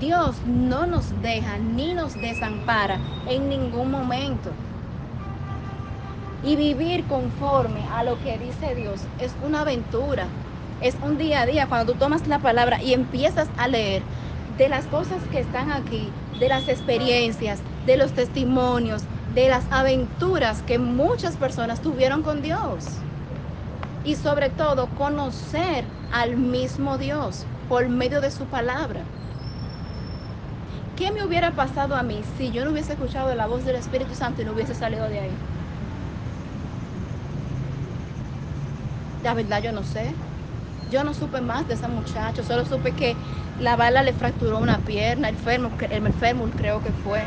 Dios 0.00 0.44
no 0.44 0.86
nos 0.86 1.22
deja 1.22 1.58
ni 1.58 1.94
nos 1.94 2.20
desampara 2.20 2.98
en 3.24 3.48
ningún 3.48 3.90
momento. 3.90 4.50
Y 6.42 6.56
vivir 6.56 7.06
conforme 7.06 7.88
a 7.88 8.04
lo 8.04 8.20
que 8.20 8.38
dice 8.38 8.74
Dios 8.74 9.08
es 9.18 9.34
una 9.40 9.62
aventura, 9.62 10.28
es 10.80 10.96
un 11.02 11.16
día 11.18 11.42
a 11.42 11.46
día 11.46 11.68
cuando 11.68 11.92
tú 11.92 11.98
tomas 11.98 12.26
la 12.26 12.40
palabra 12.40 12.82
y 12.82 12.92
empiezas 12.92 13.48
a 13.56 13.68
leer 13.68 14.02
de 14.46 14.68
las 14.68 14.86
cosas 14.86 15.28
que 15.28 15.40
están 15.40 15.70
aquí, 15.70 16.16
de 16.38 16.48
las 16.48 16.68
experiencias, 16.68 17.64
de 17.86 17.96
los 17.96 18.14
testimonios, 18.14 19.08
de 19.26 19.48
las 19.48 19.66
aventuras 19.70 20.62
que 20.62 20.78
muchas 20.78 21.36
personas 21.36 21.80
tuvieron 21.80 22.22
con 22.22 22.42
Dios. 22.42 23.06
Y 24.02 24.16
sobre 24.16 24.50
todo 24.50 24.94
conocer 24.94 25.84
al 26.10 26.36
mismo 26.36 26.98
Dios 26.98 27.48
por 27.66 27.88
medio 27.88 28.20
de 28.20 28.30
su 28.30 28.48
palabra. 28.48 29.12
¿Qué 30.94 31.12
me 31.12 31.24
hubiera 31.24 31.54
pasado 31.54 31.94
a 31.94 32.02
mí 32.02 32.24
si 32.24 32.50
yo 32.50 32.64
no 32.64 32.70
hubiese 32.72 32.92
escuchado 32.94 33.34
la 33.34 33.46
voz 33.46 33.64
del 33.64 33.76
Espíritu 33.76 34.14
Santo 34.14 34.42
y 34.42 34.44
no 34.44 34.52
hubiese 34.52 34.74
salido 34.74 35.08
de 35.08 35.20
ahí? 35.20 35.42
La 39.20 39.34
verdad 39.34 39.62
yo 39.62 39.72
no 39.72 39.84
sé. 39.84 40.22
Yo 40.90 41.02
no 41.02 41.14
supe 41.14 41.40
más 41.40 41.66
de 41.66 41.74
esa 41.74 41.88
muchacha, 41.88 42.42
solo 42.44 42.64
supe 42.64 42.92
que 42.92 43.16
la 43.60 43.76
bala 43.76 44.02
le 44.02 44.12
fracturó 44.12 44.58
una 44.58 44.78
pierna, 44.78 45.28
el 45.28 45.36
fémur, 45.36 45.72
el 45.90 46.50
creo 46.54 46.82
que 46.82 46.90
fue. 46.90 47.22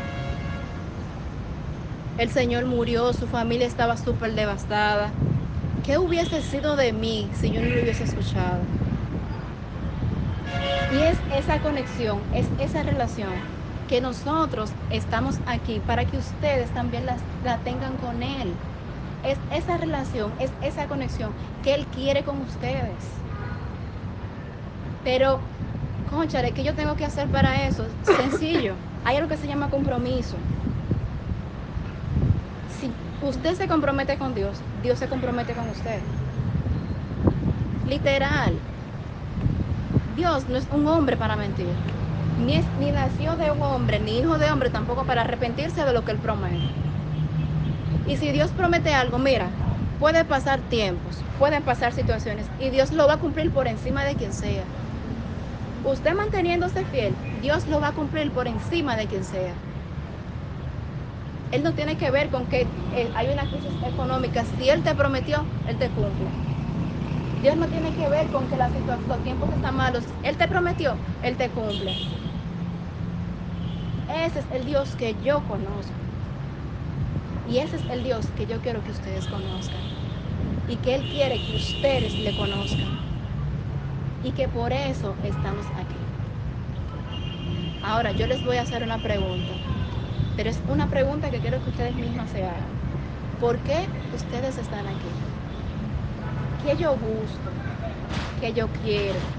El 2.18 2.30
señor 2.30 2.66
murió, 2.66 3.12
su 3.12 3.26
familia 3.26 3.66
estaba 3.66 3.96
súper 3.96 4.34
devastada. 4.34 5.10
¿Qué 5.84 5.98
hubiese 5.98 6.42
sido 6.42 6.76
de 6.76 6.92
mí 6.92 7.26
si 7.40 7.50
yo 7.50 7.60
no 7.62 7.68
lo 7.68 7.82
hubiese 7.82 8.04
escuchado? 8.04 8.60
Y 10.92 10.98
es 10.98 11.16
esa 11.44 11.58
conexión, 11.60 12.18
es 12.34 12.46
esa 12.58 12.82
relación 12.82 13.32
que 13.88 14.00
nosotros 14.00 14.70
estamos 14.90 15.36
aquí 15.46 15.80
para 15.80 16.04
que 16.04 16.16
ustedes 16.16 16.70
también 16.70 17.06
la 17.06 17.58
tengan 17.58 17.96
con 17.96 18.22
Él. 18.22 18.48
Es 19.24 19.38
esa 19.50 19.76
relación, 19.76 20.32
es 20.38 20.50
esa 20.62 20.86
conexión 20.86 21.32
que 21.62 21.74
Él 21.74 21.86
quiere 21.86 22.22
con 22.22 22.40
ustedes. 22.40 23.20
Pero, 25.02 25.50
conchale, 26.04 26.52
¿qué 26.54 26.62
yo 26.64 26.74
tengo 26.74 26.96
que 26.96 27.04
hacer 27.04 27.30
para 27.30 27.66
eso? 27.66 27.88
Sencillo. 28.02 28.82
Hay 29.02 29.16
algo 29.16 29.28
que 29.28 29.36
se 29.38 29.46
llama 29.46 29.70
compromiso. 29.70 30.46
Si 32.66 33.02
usted 33.20 33.54
se 33.54 33.68
compromete 33.68 34.16
con 34.18 34.34
Dios, 34.34 34.66
Dios 34.72 34.98
se 34.98 35.08
compromete 35.08 35.54
con 35.54 35.68
usted. 35.68 36.10
Literal. 37.82 38.66
Dios 40.04 40.46
no 40.48 40.58
es 40.58 40.66
un 40.70 40.86
hombre 40.88 41.16
para 41.16 41.36
mentir. 41.36 41.82
Ni, 42.36 42.56
es, 42.56 42.74
ni 42.74 42.92
nació 42.92 43.36
de 43.36 43.50
un 43.50 43.62
hombre, 43.62 43.98
ni 44.00 44.18
hijo 44.18 44.38
de 44.38 44.50
hombre 44.50 44.70
tampoco 44.70 45.06
para 45.06 45.22
arrepentirse 45.22 45.84
de 45.84 45.92
lo 45.92 46.04
que 46.04 46.12
él 46.12 46.20
promete. 46.20 46.78
Y 48.04 48.16
si 48.16 48.32
Dios 48.32 48.52
promete 48.52 48.94
algo, 48.94 49.18
mira, 49.18 49.58
puede 49.98 50.24
pasar 50.24 50.62
tiempos, 50.68 51.26
pueden 51.36 51.64
pasar 51.64 51.92
situaciones 51.92 52.52
y 52.56 52.70
Dios 52.70 52.92
lo 52.92 53.06
va 53.06 53.14
a 53.14 53.18
cumplir 53.18 53.52
por 53.52 53.68
encima 53.68 54.04
de 54.04 54.16
quien 54.16 54.32
sea. 54.32 54.74
Usted 55.82 56.14
manteniéndose 56.14 56.86
fiel, 56.86 57.22
Dios 57.30 57.66
lo 57.66 57.80
va 57.80 57.88
a 57.88 57.94
cumplir 57.94 58.32
por 58.32 58.48
encima 58.48 58.96
de 58.96 59.08
quien 59.08 59.24
sea. 59.24 59.66
Él 61.50 61.62
no 61.62 61.74
tiene 61.74 61.96
que 61.96 62.10
ver 62.10 62.30
con 62.30 62.48
que 62.48 62.76
eh, 62.90 63.10
hay 63.14 63.28
una 63.28 63.46
crisis 63.48 63.76
económica. 63.82 64.44
Si 64.44 64.68
Él 64.70 64.82
te 64.82 64.94
prometió, 64.94 65.52
Él 65.64 65.78
te 65.78 65.92
cumple. 65.92 66.40
Dios 67.38 67.56
no 67.56 67.68
tiene 67.70 67.92
que 67.94 68.08
ver 68.08 68.30
con 68.30 68.48
que 68.48 68.56
la 68.56 68.70
situación, 68.70 69.08
los 69.08 69.22
tiempos 69.22 69.50
están 69.52 69.76
malos. 69.76 70.14
Él 70.22 70.36
te 70.38 70.48
prometió, 70.48 71.04
Él 71.20 71.36
te 71.36 71.52
cumple. 71.52 72.04
Ese 74.06 74.40
es 74.40 74.46
el 74.50 74.64
Dios 74.66 74.94
que 74.96 75.16
yo 75.16 75.44
conozco. 75.44 76.12
Y 77.42 77.58
ese 77.58 77.76
es 77.76 77.84
el 77.88 78.02
Dios 78.02 78.32
que 78.32 78.46
yo 78.46 78.60
quiero 78.62 78.82
que 78.82 78.90
ustedes 78.92 79.26
conozcan. 79.28 79.94
Y 80.66 80.80
que 80.80 80.94
Él 80.94 81.08
quiere 81.08 81.42
que 81.42 81.54
ustedes 81.54 82.18
le 82.18 82.34
conozcan. 82.34 83.09
Y 84.20 84.34
que 84.34 84.48
por 84.48 84.72
eso 84.72 85.18
estamos 85.22 85.70
aquí. 85.74 86.14
Ahora, 87.80 88.12
yo 88.12 88.26
les 88.26 88.42
voy 88.42 88.56
a 88.58 88.62
hacer 88.62 88.82
una 88.82 89.00
pregunta. 89.02 89.66
Pero 90.34 90.50
es 90.50 90.62
una 90.66 90.88
pregunta 90.90 91.30
que 91.30 91.40
quiero 91.40 91.62
que 91.62 91.70
ustedes 91.70 91.96
mismas 91.96 92.30
se 92.30 92.44
hagan. 92.44 92.82
¿Por 93.38 93.62
qué 93.62 93.94
ustedes 94.10 94.58
están 94.58 94.86
aquí? 94.86 95.26
¿Qué 96.58 96.76
yo 96.76 96.96
busco? 96.98 97.64
¿Qué 98.36 98.52
yo 98.54 98.72
quiero? 98.72 99.36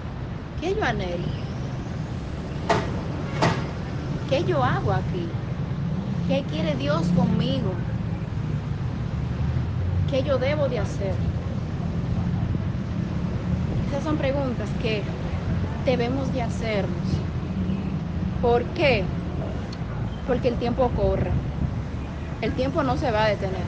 ¿Qué 0.55 0.75
yo 0.75 0.83
anhelo? 0.83 1.37
¿Qué 4.25 4.45
yo 4.45 4.63
hago 4.63 4.93
aquí? 4.93 5.43
¿Qué 6.23 6.45
quiere 6.47 6.75
Dios 6.75 7.11
conmigo? 7.13 7.87
¿Qué 10.05 10.23
yo 10.23 10.37
debo 10.37 10.67
de 10.69 10.79
hacer? 10.79 11.30
Esas 13.91 14.05
son 14.05 14.15
preguntas 14.15 14.69
que 14.81 15.01
debemos 15.85 16.33
de 16.33 16.41
hacernos. 16.41 17.07
¿Por 18.41 18.63
qué? 18.67 19.03
Porque 20.25 20.47
el 20.47 20.55
tiempo 20.55 20.89
corre. 20.95 21.31
El 22.39 22.53
tiempo 22.53 22.83
no 22.83 22.95
se 22.95 23.11
va 23.11 23.25
a 23.25 23.27
detener. 23.27 23.65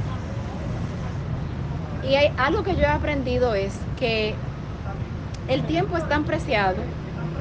Y 2.09 2.15
hay, 2.15 2.31
algo 2.37 2.63
que 2.63 2.77
yo 2.77 2.83
he 2.83 2.87
aprendido 2.87 3.53
es 3.53 3.77
que 3.99 4.33
el 5.49 5.63
tiempo 5.63 5.97
es 5.97 6.07
tan 6.07 6.23
preciado 6.23 6.77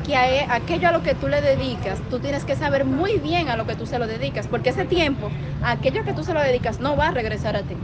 que 0.04 0.16
a 0.16 0.28
e, 0.28 0.44
aquello 0.50 0.88
a 0.88 0.92
lo 0.92 1.04
que 1.04 1.14
tú 1.14 1.28
le 1.28 1.40
dedicas, 1.40 2.00
tú 2.10 2.18
tienes 2.18 2.44
que 2.44 2.56
saber 2.56 2.84
muy 2.84 3.18
bien 3.18 3.48
a 3.48 3.56
lo 3.56 3.64
que 3.64 3.76
tú 3.76 3.86
se 3.86 4.00
lo 4.00 4.08
dedicas, 4.08 4.48
porque 4.48 4.70
ese 4.70 4.86
tiempo, 4.86 5.30
aquello 5.62 6.02
que 6.02 6.14
tú 6.14 6.24
se 6.24 6.34
lo 6.34 6.40
dedicas, 6.40 6.80
no 6.80 6.96
va 6.96 7.08
a 7.08 7.10
regresar 7.12 7.54
a 7.54 7.62
ti. 7.62 7.76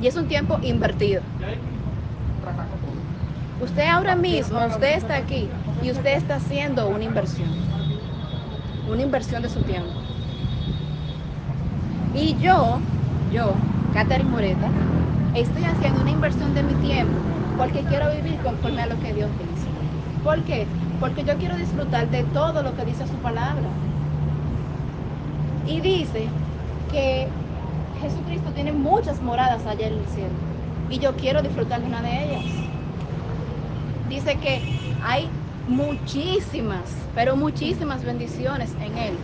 Y 0.00 0.06
es 0.06 0.14
un 0.14 0.28
tiempo 0.28 0.60
invertido. 0.62 1.22
Usted 3.62 3.86
ahora 3.86 4.16
mismo, 4.16 4.58
usted 4.66 4.96
está 4.96 5.16
aquí 5.16 5.48
y 5.84 5.92
usted 5.92 6.16
está 6.16 6.34
haciendo 6.34 6.88
una 6.88 7.04
inversión. 7.04 7.48
Una 8.90 9.02
inversión 9.02 9.40
de 9.40 9.48
su 9.48 9.60
tiempo. 9.62 9.92
Y 12.12 12.36
yo, 12.40 12.80
yo, 13.32 13.54
Catherine 13.94 14.28
Moreta, 14.28 14.68
estoy 15.36 15.64
haciendo 15.64 16.00
una 16.00 16.10
inversión 16.10 16.52
de 16.54 16.64
mi 16.64 16.74
tiempo 16.86 17.14
porque 17.56 17.84
quiero 17.84 18.10
vivir 18.10 18.36
conforme 18.40 18.82
a 18.82 18.86
lo 18.86 18.98
que 18.98 19.14
Dios 19.14 19.30
dice. 19.38 19.68
¿Por 20.24 20.42
qué? 20.42 20.66
Porque 20.98 21.22
yo 21.22 21.36
quiero 21.36 21.56
disfrutar 21.56 22.10
de 22.10 22.24
todo 22.24 22.64
lo 22.64 22.74
que 22.74 22.84
dice 22.84 23.06
su 23.06 23.14
palabra. 23.18 23.62
Y 25.68 25.80
dice 25.80 26.26
que 26.90 27.28
Jesucristo 28.00 28.50
tiene 28.50 28.72
muchas 28.72 29.22
moradas 29.22 29.64
allá 29.66 29.86
en 29.86 30.00
el 30.00 30.06
cielo. 30.08 30.34
Y 30.90 30.98
yo 30.98 31.14
quiero 31.14 31.42
disfrutar 31.42 31.80
de 31.80 31.86
una 31.86 32.02
de 32.02 32.24
ellas. 32.24 32.71
Dice 34.12 34.36
que 34.36 34.60
hay 35.02 35.26
muchísimas, 35.68 36.82
pero 37.14 37.34
muchísimas 37.34 38.04
bendiciones 38.04 38.70
en 38.84 38.98
Él 38.98 39.14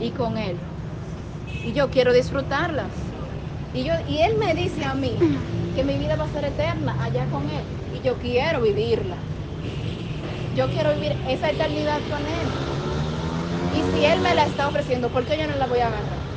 y 0.00 0.08
con 0.12 0.38
Él. 0.38 0.56
Y 1.66 1.74
yo 1.74 1.90
quiero 1.90 2.14
disfrutarlas. 2.14 2.86
Y, 3.74 3.84
yo, 3.84 3.92
y 4.08 4.22
Él 4.22 4.38
me 4.38 4.54
dice 4.54 4.86
a 4.86 4.94
mí 4.94 5.12
que 5.76 5.84
mi 5.84 5.98
vida 5.98 6.16
va 6.16 6.24
a 6.24 6.28
ser 6.28 6.46
eterna 6.46 6.96
allá 7.04 7.26
con 7.26 7.42
Él. 7.42 7.62
Y 7.92 8.00
yo 8.00 8.14
quiero 8.16 8.62
vivirla. 8.62 9.16
Yo 10.56 10.70
quiero 10.70 10.94
vivir 10.94 11.12
esa 11.28 11.50
eternidad 11.50 12.00
con 12.08 12.26
Él. 12.26 12.56
Y 13.70 13.82
si 13.82 14.06
Él 14.06 14.20
me 14.20 14.34
la 14.34 14.46
está 14.46 14.66
ofreciendo, 14.66 15.10
¿por 15.10 15.26
qué 15.26 15.36
yo 15.36 15.46
no 15.46 15.56
la 15.56 15.66
voy 15.66 15.80
a 15.80 15.88
agarrar? 15.88 16.30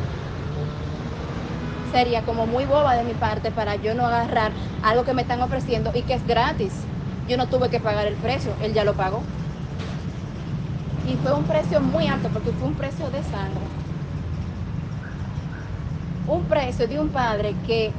Sería 1.93 2.26
como 2.26 2.45
muy 2.45 2.65
boba 2.65 2.95
de 2.95 3.06
mi 3.06 3.13
parte 3.13 3.52
para 3.52 3.76
yo 3.78 3.95
no 3.95 4.06
agarrar 4.06 4.52
algo 4.82 5.06
que 5.06 5.13
me 5.13 5.21
están 5.21 5.41
ofreciendo 5.41 5.91
y 5.93 6.04
que 6.04 6.15
es 6.15 6.26
gratis. 6.26 6.92
Yo 7.27 7.38
no 7.38 7.47
tuve 7.47 7.69
que 7.69 7.79
pagar 7.79 8.07
el 8.07 8.15
precio, 8.15 8.51
Él 8.62 8.73
ya 8.73 8.83
lo 8.83 8.93
pagó. 8.93 9.21
Y 11.05 11.15
fue 11.15 11.33
un 11.33 11.43
precio 11.43 11.81
muy 11.81 12.07
alto 12.07 12.29
porque 12.29 12.51
fue 12.51 12.67
un 12.67 12.75
precio 12.75 13.09
de 13.09 13.23
sangre 13.23 13.73
un 16.27 16.45
precio 16.45 16.88
de 16.88 16.99
un 16.99 17.09
padre 17.09 17.55
que 17.67 17.91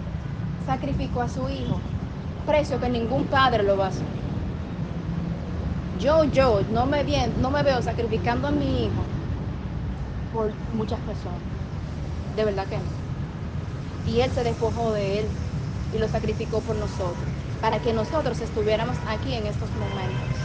sacrificó 0.67 1.23
a 1.23 1.29
su 1.29 1.49
hijo, 1.49 1.81
precio 2.47 2.81
que 2.81 2.89
ningún 2.89 3.27
padre 3.27 3.63
lo 3.63 3.77
va 3.77 3.87
a 3.87 3.89
hacer. 3.89 4.07
Yo, 6.01 6.25
yo, 6.25 6.63
no 6.71 6.87
me, 6.87 7.05
no 7.41 7.51
me 7.51 7.63
veo 7.63 7.83
sacrificando 7.83 8.49
a 8.49 8.51
mi 8.51 8.87
hijo 8.87 9.11
por 10.33 10.53
muchas 10.73 11.01
personas. 11.01 11.41
De 12.37 12.45
verdad 12.45 12.67
que 12.67 12.79
no. 12.79 12.91
Y 14.05 14.21
él 14.21 14.33
se 14.33 14.43
despojó 14.43 14.93
de 14.93 15.21
él 15.21 15.41
y 15.93 15.99
lo 15.99 16.09
sacrificó 16.09 16.63
por 16.63 16.77
nosotros, 16.77 17.44
para 17.65 17.79
que 17.79 17.95
nosotros 17.95 18.39
estuviéramos 18.43 18.95
aquí 19.09 19.33
en 19.33 19.47
estos 19.47 19.71
momentos. 19.71 20.39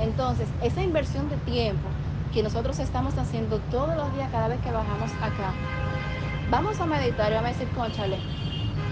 Entonces, 0.00 0.48
esa 0.60 0.82
inversión 0.82 1.30
de 1.30 1.36
tiempo 1.36 1.88
que 2.34 2.42
nosotros 2.42 2.80
estamos 2.80 3.16
haciendo 3.16 3.60
todos 3.70 3.94
los 3.94 4.12
días 4.16 4.28
cada 4.32 4.48
vez 4.48 4.60
que 4.60 4.72
bajamos 4.72 5.12
acá. 5.22 5.52
Vamos 6.50 6.80
a 6.80 6.86
meditar 6.86 7.30
y 7.30 7.34
vamos 7.36 7.50
a 7.50 7.52
decir, 7.52 7.68
conchale, 7.76 8.18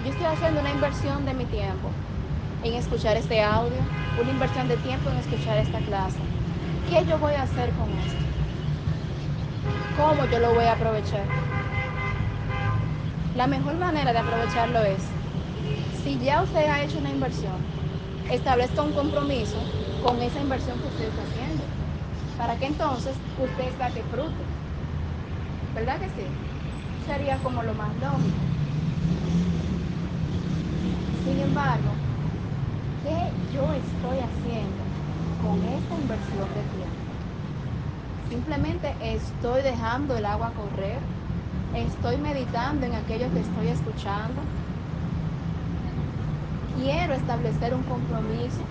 yo 0.05 0.11
estoy 0.11 0.27
haciendo 0.27 0.61
una 0.61 0.69
inversión 0.69 1.25
de 1.25 1.33
mi 1.33 1.43
tiempo 1.43 1.89
en 2.63 2.75
escuchar 2.75 3.17
este 3.17 3.43
audio, 3.43 3.75
una 4.21 4.31
inversión 4.31 4.69
de 4.69 4.77
tiempo 4.77 5.09
en 5.09 5.17
escuchar 5.17 5.57
esta 5.57 5.79
clase. 5.79 6.19
¿Qué 6.89 7.03
yo 7.05 7.17
voy 7.19 7.33
a 7.33 7.41
hacer 7.41 7.69
con 7.71 7.89
esto? 7.99 8.23
¿Cómo 9.97 10.25
yo 10.31 10.39
lo 10.39 10.55
voy 10.55 10.63
a 10.63 10.71
aprovechar? 10.71 11.25
La 13.35 13.45
mejor 13.45 13.75
manera 13.75 14.13
de 14.13 14.19
aprovecharlo 14.19 14.83
es, 14.83 15.16
si 16.07 16.17
ya 16.19 16.41
usted 16.41 16.69
ha 16.69 16.81
hecho 16.81 16.99
una 16.99 17.09
inversión, 17.09 17.57
establezca 18.31 18.81
un 18.81 18.93
compromiso 18.93 19.57
con 20.01 20.21
esa 20.21 20.39
inversión 20.39 20.79
que 20.79 20.87
usted 20.87 21.03
está 21.09 21.23
haciendo 21.23 21.65
para 22.37 22.55
que 22.55 22.67
entonces 22.67 23.13
usted 23.37 23.77
saque 23.77 24.01
fruto. 24.03 24.31
¿Verdad 25.75 25.99
que 25.99 26.07
sí? 26.07 26.27
Sería 27.05 27.35
como 27.39 27.61
lo 27.61 27.73
más 27.73 27.93
lógico. 27.99 28.39
Sin 31.25 31.39
embargo, 31.41 31.91
¿qué 33.03 33.17
yo 33.53 33.73
estoy 33.73 34.17
haciendo 34.19 34.83
con 35.43 35.61
esta 35.61 35.95
inversión 35.95 36.47
de 36.53 36.63
tiempo? 36.77 37.07
Simplemente 38.29 38.95
estoy 39.01 39.61
dejando 39.61 40.15
el 40.15 40.25
agua 40.25 40.53
correr, 40.55 40.99
estoy 41.75 42.15
meditando 42.15 42.85
en 42.85 42.95
aquello 42.95 43.29
que 43.33 43.41
estoy 43.41 43.67
escuchando. 43.67 44.56
Quiero 46.77 47.13
establecer 47.13 47.73
un 47.73 47.83
compromiso 47.83 48.61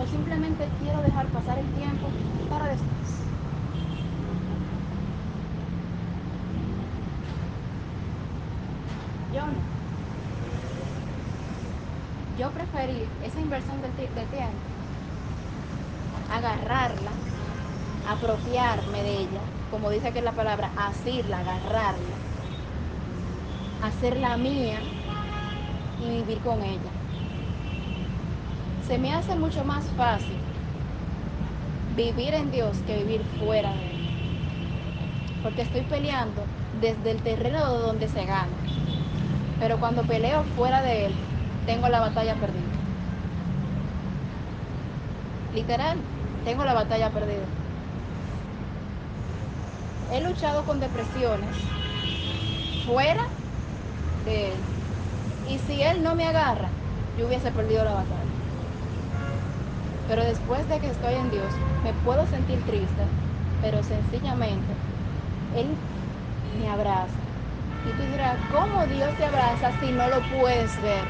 o 0.00 0.06
simplemente 0.06 0.68
quiero 0.82 1.00
dejar 1.02 1.26
pasar 1.26 1.58
el 1.58 1.66
tiempo 1.72 2.08
para 2.48 2.66
después. 2.66 2.90
Yo 9.34 9.46
no. 9.46 9.74
Yo 12.38 12.50
preferí 12.50 13.06
esa 13.24 13.40
inversión 13.40 13.80
de, 13.80 13.88
de 13.88 14.26
tiempo, 14.26 14.52
agarrarla, 16.32 17.10
apropiarme 18.08 19.02
de 19.02 19.18
ella, 19.18 19.40
como 19.70 19.90
dice 19.90 20.08
aquí 20.08 20.20
la 20.20 20.32
palabra, 20.32 20.70
asirla, 20.76 21.38
agarrarla, 21.38 22.16
hacerla 23.82 24.36
mía 24.36 24.80
y 26.04 26.16
vivir 26.18 26.38
con 26.40 26.62
ella. 26.62 26.90
Se 28.86 28.98
me 28.98 29.14
hace 29.14 29.34
mucho 29.36 29.64
más 29.64 29.84
fácil 29.96 30.36
vivir 31.96 32.34
en 32.34 32.50
Dios 32.50 32.76
que 32.86 32.98
vivir 32.98 33.22
fuera 33.38 33.72
de 33.72 33.90
Él. 33.90 34.08
Porque 35.42 35.62
estoy 35.62 35.82
peleando 35.82 36.42
desde 36.80 37.12
el 37.12 37.22
terreno 37.22 37.72
de 37.72 37.78
donde 37.80 38.08
se 38.08 38.24
gana. 38.24 38.52
Pero 39.60 39.78
cuando 39.78 40.02
peleo 40.02 40.42
fuera 40.56 40.82
de 40.82 41.06
Él, 41.06 41.12
tengo 41.66 41.88
la 41.88 42.00
batalla 42.00 42.34
perdida. 42.34 42.60
Literal, 45.54 45.98
tengo 46.44 46.64
la 46.64 46.74
batalla 46.74 47.10
perdida. 47.10 47.44
He 50.12 50.20
luchado 50.20 50.64
con 50.64 50.80
depresiones 50.80 51.56
fuera 52.84 53.26
de 54.24 54.48
Él. 54.48 54.73
Y 55.50 55.58
si 55.58 55.82
Él 55.82 56.02
no 56.02 56.14
me 56.14 56.26
agarra, 56.26 56.68
yo 57.18 57.26
hubiese 57.26 57.50
perdido 57.52 57.84
la 57.84 57.94
batalla. 57.94 58.34
Pero 60.08 60.24
después 60.24 60.68
de 60.68 60.80
que 60.80 60.88
estoy 60.88 61.14
en 61.14 61.30
Dios, 61.30 61.52
me 61.82 61.92
puedo 62.04 62.26
sentir 62.26 62.58
triste, 62.66 63.02
pero 63.62 63.82
sencillamente 63.82 64.72
Él 65.56 65.66
me 66.60 66.68
abraza. 66.68 67.14
Y 67.84 67.92
tú 67.92 68.02
dirás, 68.12 68.38
¿cómo 68.52 68.86
Dios 68.86 69.14
te 69.16 69.24
abraza 69.24 69.72
si 69.80 69.92
no 69.92 70.08
lo 70.08 70.20
puedes 70.40 70.82
ver? 70.82 71.04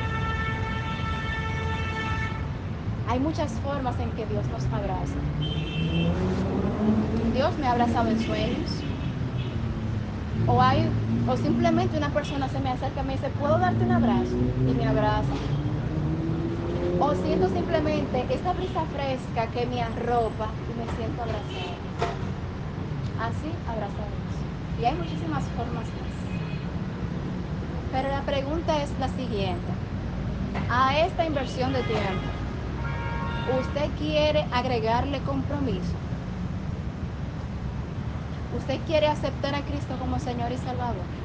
Hay 3.08 3.20
muchas 3.20 3.52
formas 3.60 3.98
en 4.00 4.10
que 4.12 4.26
Dios 4.26 4.48
nos 4.48 4.64
abraza. 4.72 5.18
Dios 7.32 7.58
me 7.58 7.66
ha 7.66 7.72
abrazado 7.72 8.08
en 8.08 8.18
sueños. 8.18 8.93
O 10.46 10.62
hay, 10.62 10.80
o 11.26 11.36
simplemente 11.36 11.96
una 11.98 12.12
persona 12.12 12.48
se 12.48 12.60
me 12.60 12.70
acerca 12.70 13.00
y 13.02 13.04
me 13.04 13.12
dice, 13.14 13.30
¿puedo 13.30 13.58
darte 13.58 13.84
un 13.84 13.92
abrazo? 13.92 14.48
Y 14.64 14.74
me 14.74 14.86
abraza. 14.86 15.44
O 16.96 17.14
siento 17.14 17.48
simplemente 17.50 18.34
esta 18.34 18.52
brisa 18.52 18.86
fresca 18.86 19.50
que 19.52 19.64
me 19.66 19.80
arropa 19.80 20.60
y 20.66 20.74
me 20.74 20.88
siento 20.88 21.22
abrazada. 21.22 21.86
Así 23.16 23.60
abrazados. 23.64 24.48
Y 24.76 24.84
hay 24.84 24.94
muchísimas 24.96 25.50
formas 25.50 25.94
más. 25.94 26.30
Pero 27.90 28.08
la 28.10 28.24
pregunta 28.26 28.82
es 28.82 28.98
la 28.98 29.08
siguiente. 29.08 29.80
A 30.68 30.98
esta 31.06 31.26
inversión 31.26 31.72
de 31.72 31.84
tiempo, 31.84 32.42
¿usted 33.44 33.94
quiere 33.94 34.48
agregarle 34.50 35.22
compromiso? 35.22 36.03
¿Usted 38.54 38.84
quiere 38.86 39.08
aceptar 39.08 39.54
a 39.56 39.64
Cristo 39.64 39.98
como 39.98 40.20
Señor 40.20 40.52
y 40.52 40.58
Salvador? 40.58 41.18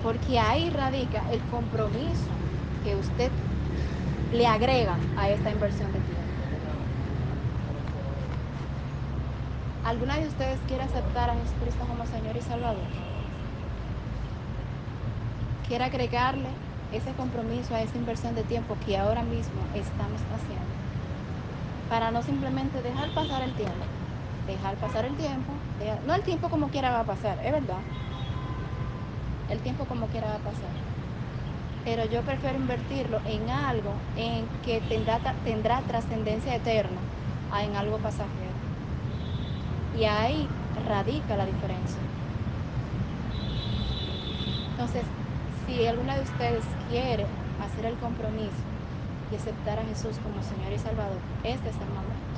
Porque 0.00 0.38
ahí 0.38 0.70
radica 0.70 1.28
el 1.32 1.44
compromiso 1.46 2.46
que 2.80 2.94
usted 2.96 3.32
le 4.30 4.46
agrega 4.46 5.10
a 5.16 5.30
esta 5.30 5.50
inversión 5.50 5.92
de 5.92 6.00
tiempo. 6.00 6.46
¿Alguna 9.82 10.18
de 10.18 10.28
ustedes 10.28 10.62
quiere 10.62 10.84
aceptar 10.84 11.28
a 11.30 11.34
Jesucristo 11.36 11.88
como 11.88 12.06
Señor 12.06 12.36
y 12.36 12.42
Salvador? 12.42 12.96
¿Quiere 15.62 15.84
agregarle 15.84 16.62
ese 16.90 17.14
compromiso 17.16 17.74
a 17.74 17.82
esa 17.82 17.98
inversión 17.98 18.34
de 18.34 18.44
tiempo 18.44 18.78
que 18.78 18.96
ahora 18.96 19.24
mismo 19.24 19.68
estamos 19.72 20.26
haciendo? 20.28 20.80
Para 21.88 22.10
no 22.10 22.22
simplemente 22.22 22.82
dejar 22.82 23.12
pasar 23.12 23.42
el 23.42 23.54
tiempo. 23.54 23.98
Dejar 24.42 24.78
pasar 24.78 25.04
el 25.04 25.16
tiempo. 25.16 25.59
No 26.06 26.14
el 26.14 26.22
tiempo 26.22 26.48
como 26.48 26.68
quiera 26.68 26.90
va 26.90 27.00
a 27.00 27.04
pasar, 27.04 27.38
es 27.44 27.52
verdad. 27.52 27.80
El 29.50 29.58
tiempo 29.60 29.84
como 29.86 30.06
quiera 30.06 30.28
va 30.28 30.34
a 30.34 30.38
pasar 30.38 30.90
pero 31.84 32.04
yo 32.06 32.20
prefiero 32.22 32.58
invertirlo 32.58 33.20
en 33.26 33.48
algo 33.48 33.92
en 34.16 34.46
que 34.64 34.80
tendrá, 34.82 35.18
tendrá 35.44 35.80
trascendencia 35.80 36.54
eterna 36.56 37.00
a 37.52 37.64
en 37.64 37.74
algo 37.74 37.98
pasajero. 37.98 38.52
Y 39.98 40.04
ahí 40.04 40.46
radica 40.86 41.36
la 41.36 41.46
diferencia. 41.46 42.00
Entonces, 44.72 45.04
si 45.66 45.86
alguna 45.86 46.16
de 46.16 46.22
ustedes 46.22 46.64
quiere 46.88 47.26
hacer 47.62 47.86
el 47.86 47.96
compromiso 47.96 48.50
y 49.32 49.36
aceptar 49.36 49.78
a 49.78 49.84
Jesús 49.84 50.16
como 50.22 50.42
Señor 50.42 50.72
y 50.72 50.78
Salvador, 50.78 51.18
este 51.44 51.70
es 51.70 51.76
el 51.76 51.94
momento. 51.94 52.29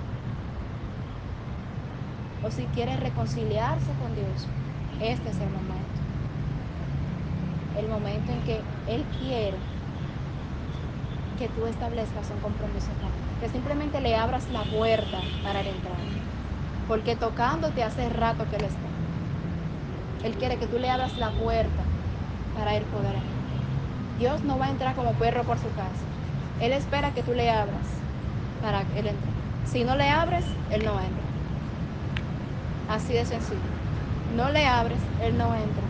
O 2.45 2.51
si 2.51 2.65
quiere 2.67 2.97
reconciliarse 2.97 3.93
con 4.01 4.15
Dios, 4.15 4.49
este 5.01 5.31
es 5.31 5.39
el 5.39 5.51
momento 5.51 5.83
el 7.79 7.89
momento 7.89 8.33
en 8.33 8.41
que 8.43 8.61
Él 8.87 9.05
quiere 9.19 9.57
que 11.39 11.49
tú 11.49 11.67
establezcas 11.67 12.31
un 12.31 12.41
compromiso 12.41 12.89
con 13.01 13.09
Él. 13.09 13.41
Que 13.41 13.49
simplemente 13.49 14.01
le 14.01 14.15
abras 14.17 14.49
la 14.51 14.63
puerta 14.65 15.19
para 15.43 15.61
Él 15.61 15.69
entrar. 15.69 15.97
Porque 16.89 17.17
tocándote 17.17 17.83
hace 17.83 18.09
rato 18.09 18.45
que 18.51 18.57
Él 18.57 18.65
está. 18.65 20.27
Él 20.27 20.35
quiere 20.35 20.57
que 20.57 20.67
tú 20.67 20.79
le 20.79 20.91
abras 20.91 21.17
la 21.19 21.31
puerta 21.31 21.83
para 22.57 22.77
Él 22.77 22.85
poder 22.85 23.15
entrar. 23.15 23.33
Dios 24.19 24.45
no 24.45 24.59
va 24.59 24.67
a 24.67 24.71
entrar 24.71 24.95
como 24.95 25.13
perro 25.15 25.43
por 25.43 25.59
su 25.59 25.69
casa. 25.75 26.07
Él 26.61 26.73
espera 26.73 27.13
que 27.13 27.23
tú 27.23 27.33
le 27.33 27.51
abras 27.51 27.87
para 28.63 28.85
que 28.85 29.01
Él 29.01 29.09
entre. 29.09 29.33
Si 29.65 29.85
no 29.85 29.97
le 29.97 30.09
abres, 30.11 30.45
Él 30.71 30.85
no 30.85 30.93
entra. 31.01 31.32
Así 32.93 33.15
de 33.15 33.25
sencillo. 33.25 33.59
No 34.37 34.51
le 34.51 34.67
abres, 34.67 34.99
Él 35.23 35.39
no 35.39 35.47
entra. 35.55 35.83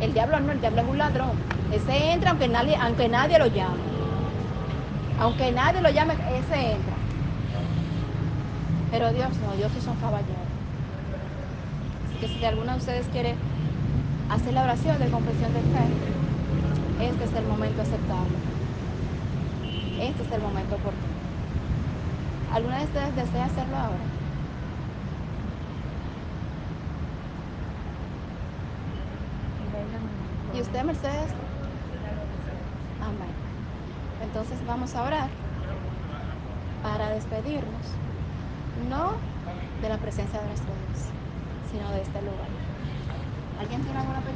El 0.00 0.14
diablo 0.14 0.40
no, 0.40 0.52
el 0.52 0.60
diablo 0.60 0.80
es 0.80 0.88
un 0.88 0.96
ladrón. 0.98 1.32
Ese 1.72 2.12
entra 2.12 2.30
aunque 2.30 2.48
nadie, 2.48 2.74
aunque 2.76 3.06
nadie 3.06 3.38
lo 3.38 3.46
llame. 3.48 3.82
Aunque 5.20 5.52
nadie 5.52 5.82
lo 5.82 5.90
llame, 5.90 6.14
ese 6.14 6.72
entra. 6.72 6.94
Pero 8.90 9.12
Dios 9.12 9.28
no, 9.44 9.56
Dios 9.56 9.72
es 9.76 9.86
un 9.86 9.96
caballero. 9.96 10.44
Así 12.08 12.18
que 12.18 12.28
si 12.28 12.44
alguno 12.46 12.72
de 12.72 12.78
ustedes 12.78 13.06
quiere 13.08 13.34
hacer 14.30 14.54
la 14.54 14.62
oración 14.62 14.98
de 14.98 15.10
confesión 15.10 15.52
de 15.52 15.60
fe, 15.60 17.08
este 17.10 17.24
es 17.24 17.32
el 17.34 17.46
momento 17.46 17.82
aceptable. 17.82 18.36
Este 20.00 20.22
es 20.22 20.32
el 20.32 20.40
momento 20.40 20.76
oportuno. 20.76 21.14
¿Alguna 22.54 22.78
de 22.78 22.84
ustedes 22.84 23.16
desea 23.16 23.44
hacerlo 23.44 23.76
ahora? 23.76 24.13
¿Y 30.54 30.60
usted, 30.60 30.84
Mercedes? 30.84 31.34
Amén. 33.00 33.34
Entonces 34.20 34.64
vamos 34.64 34.94
a 34.94 35.02
orar 35.02 35.28
para 36.80 37.10
despedirnos, 37.10 37.98
no 38.88 39.20
de 39.82 39.88
la 39.88 39.98
presencia 39.98 40.40
de 40.40 40.46
nuestro 40.46 40.72
Dios, 40.76 41.12
sino 41.72 41.90
de 41.90 42.02
este 42.02 42.22
lugar. 42.22 42.52
¿Alguien 43.58 43.82
tiene 43.82 43.98
alguna 43.98 44.20
petición? 44.20 44.32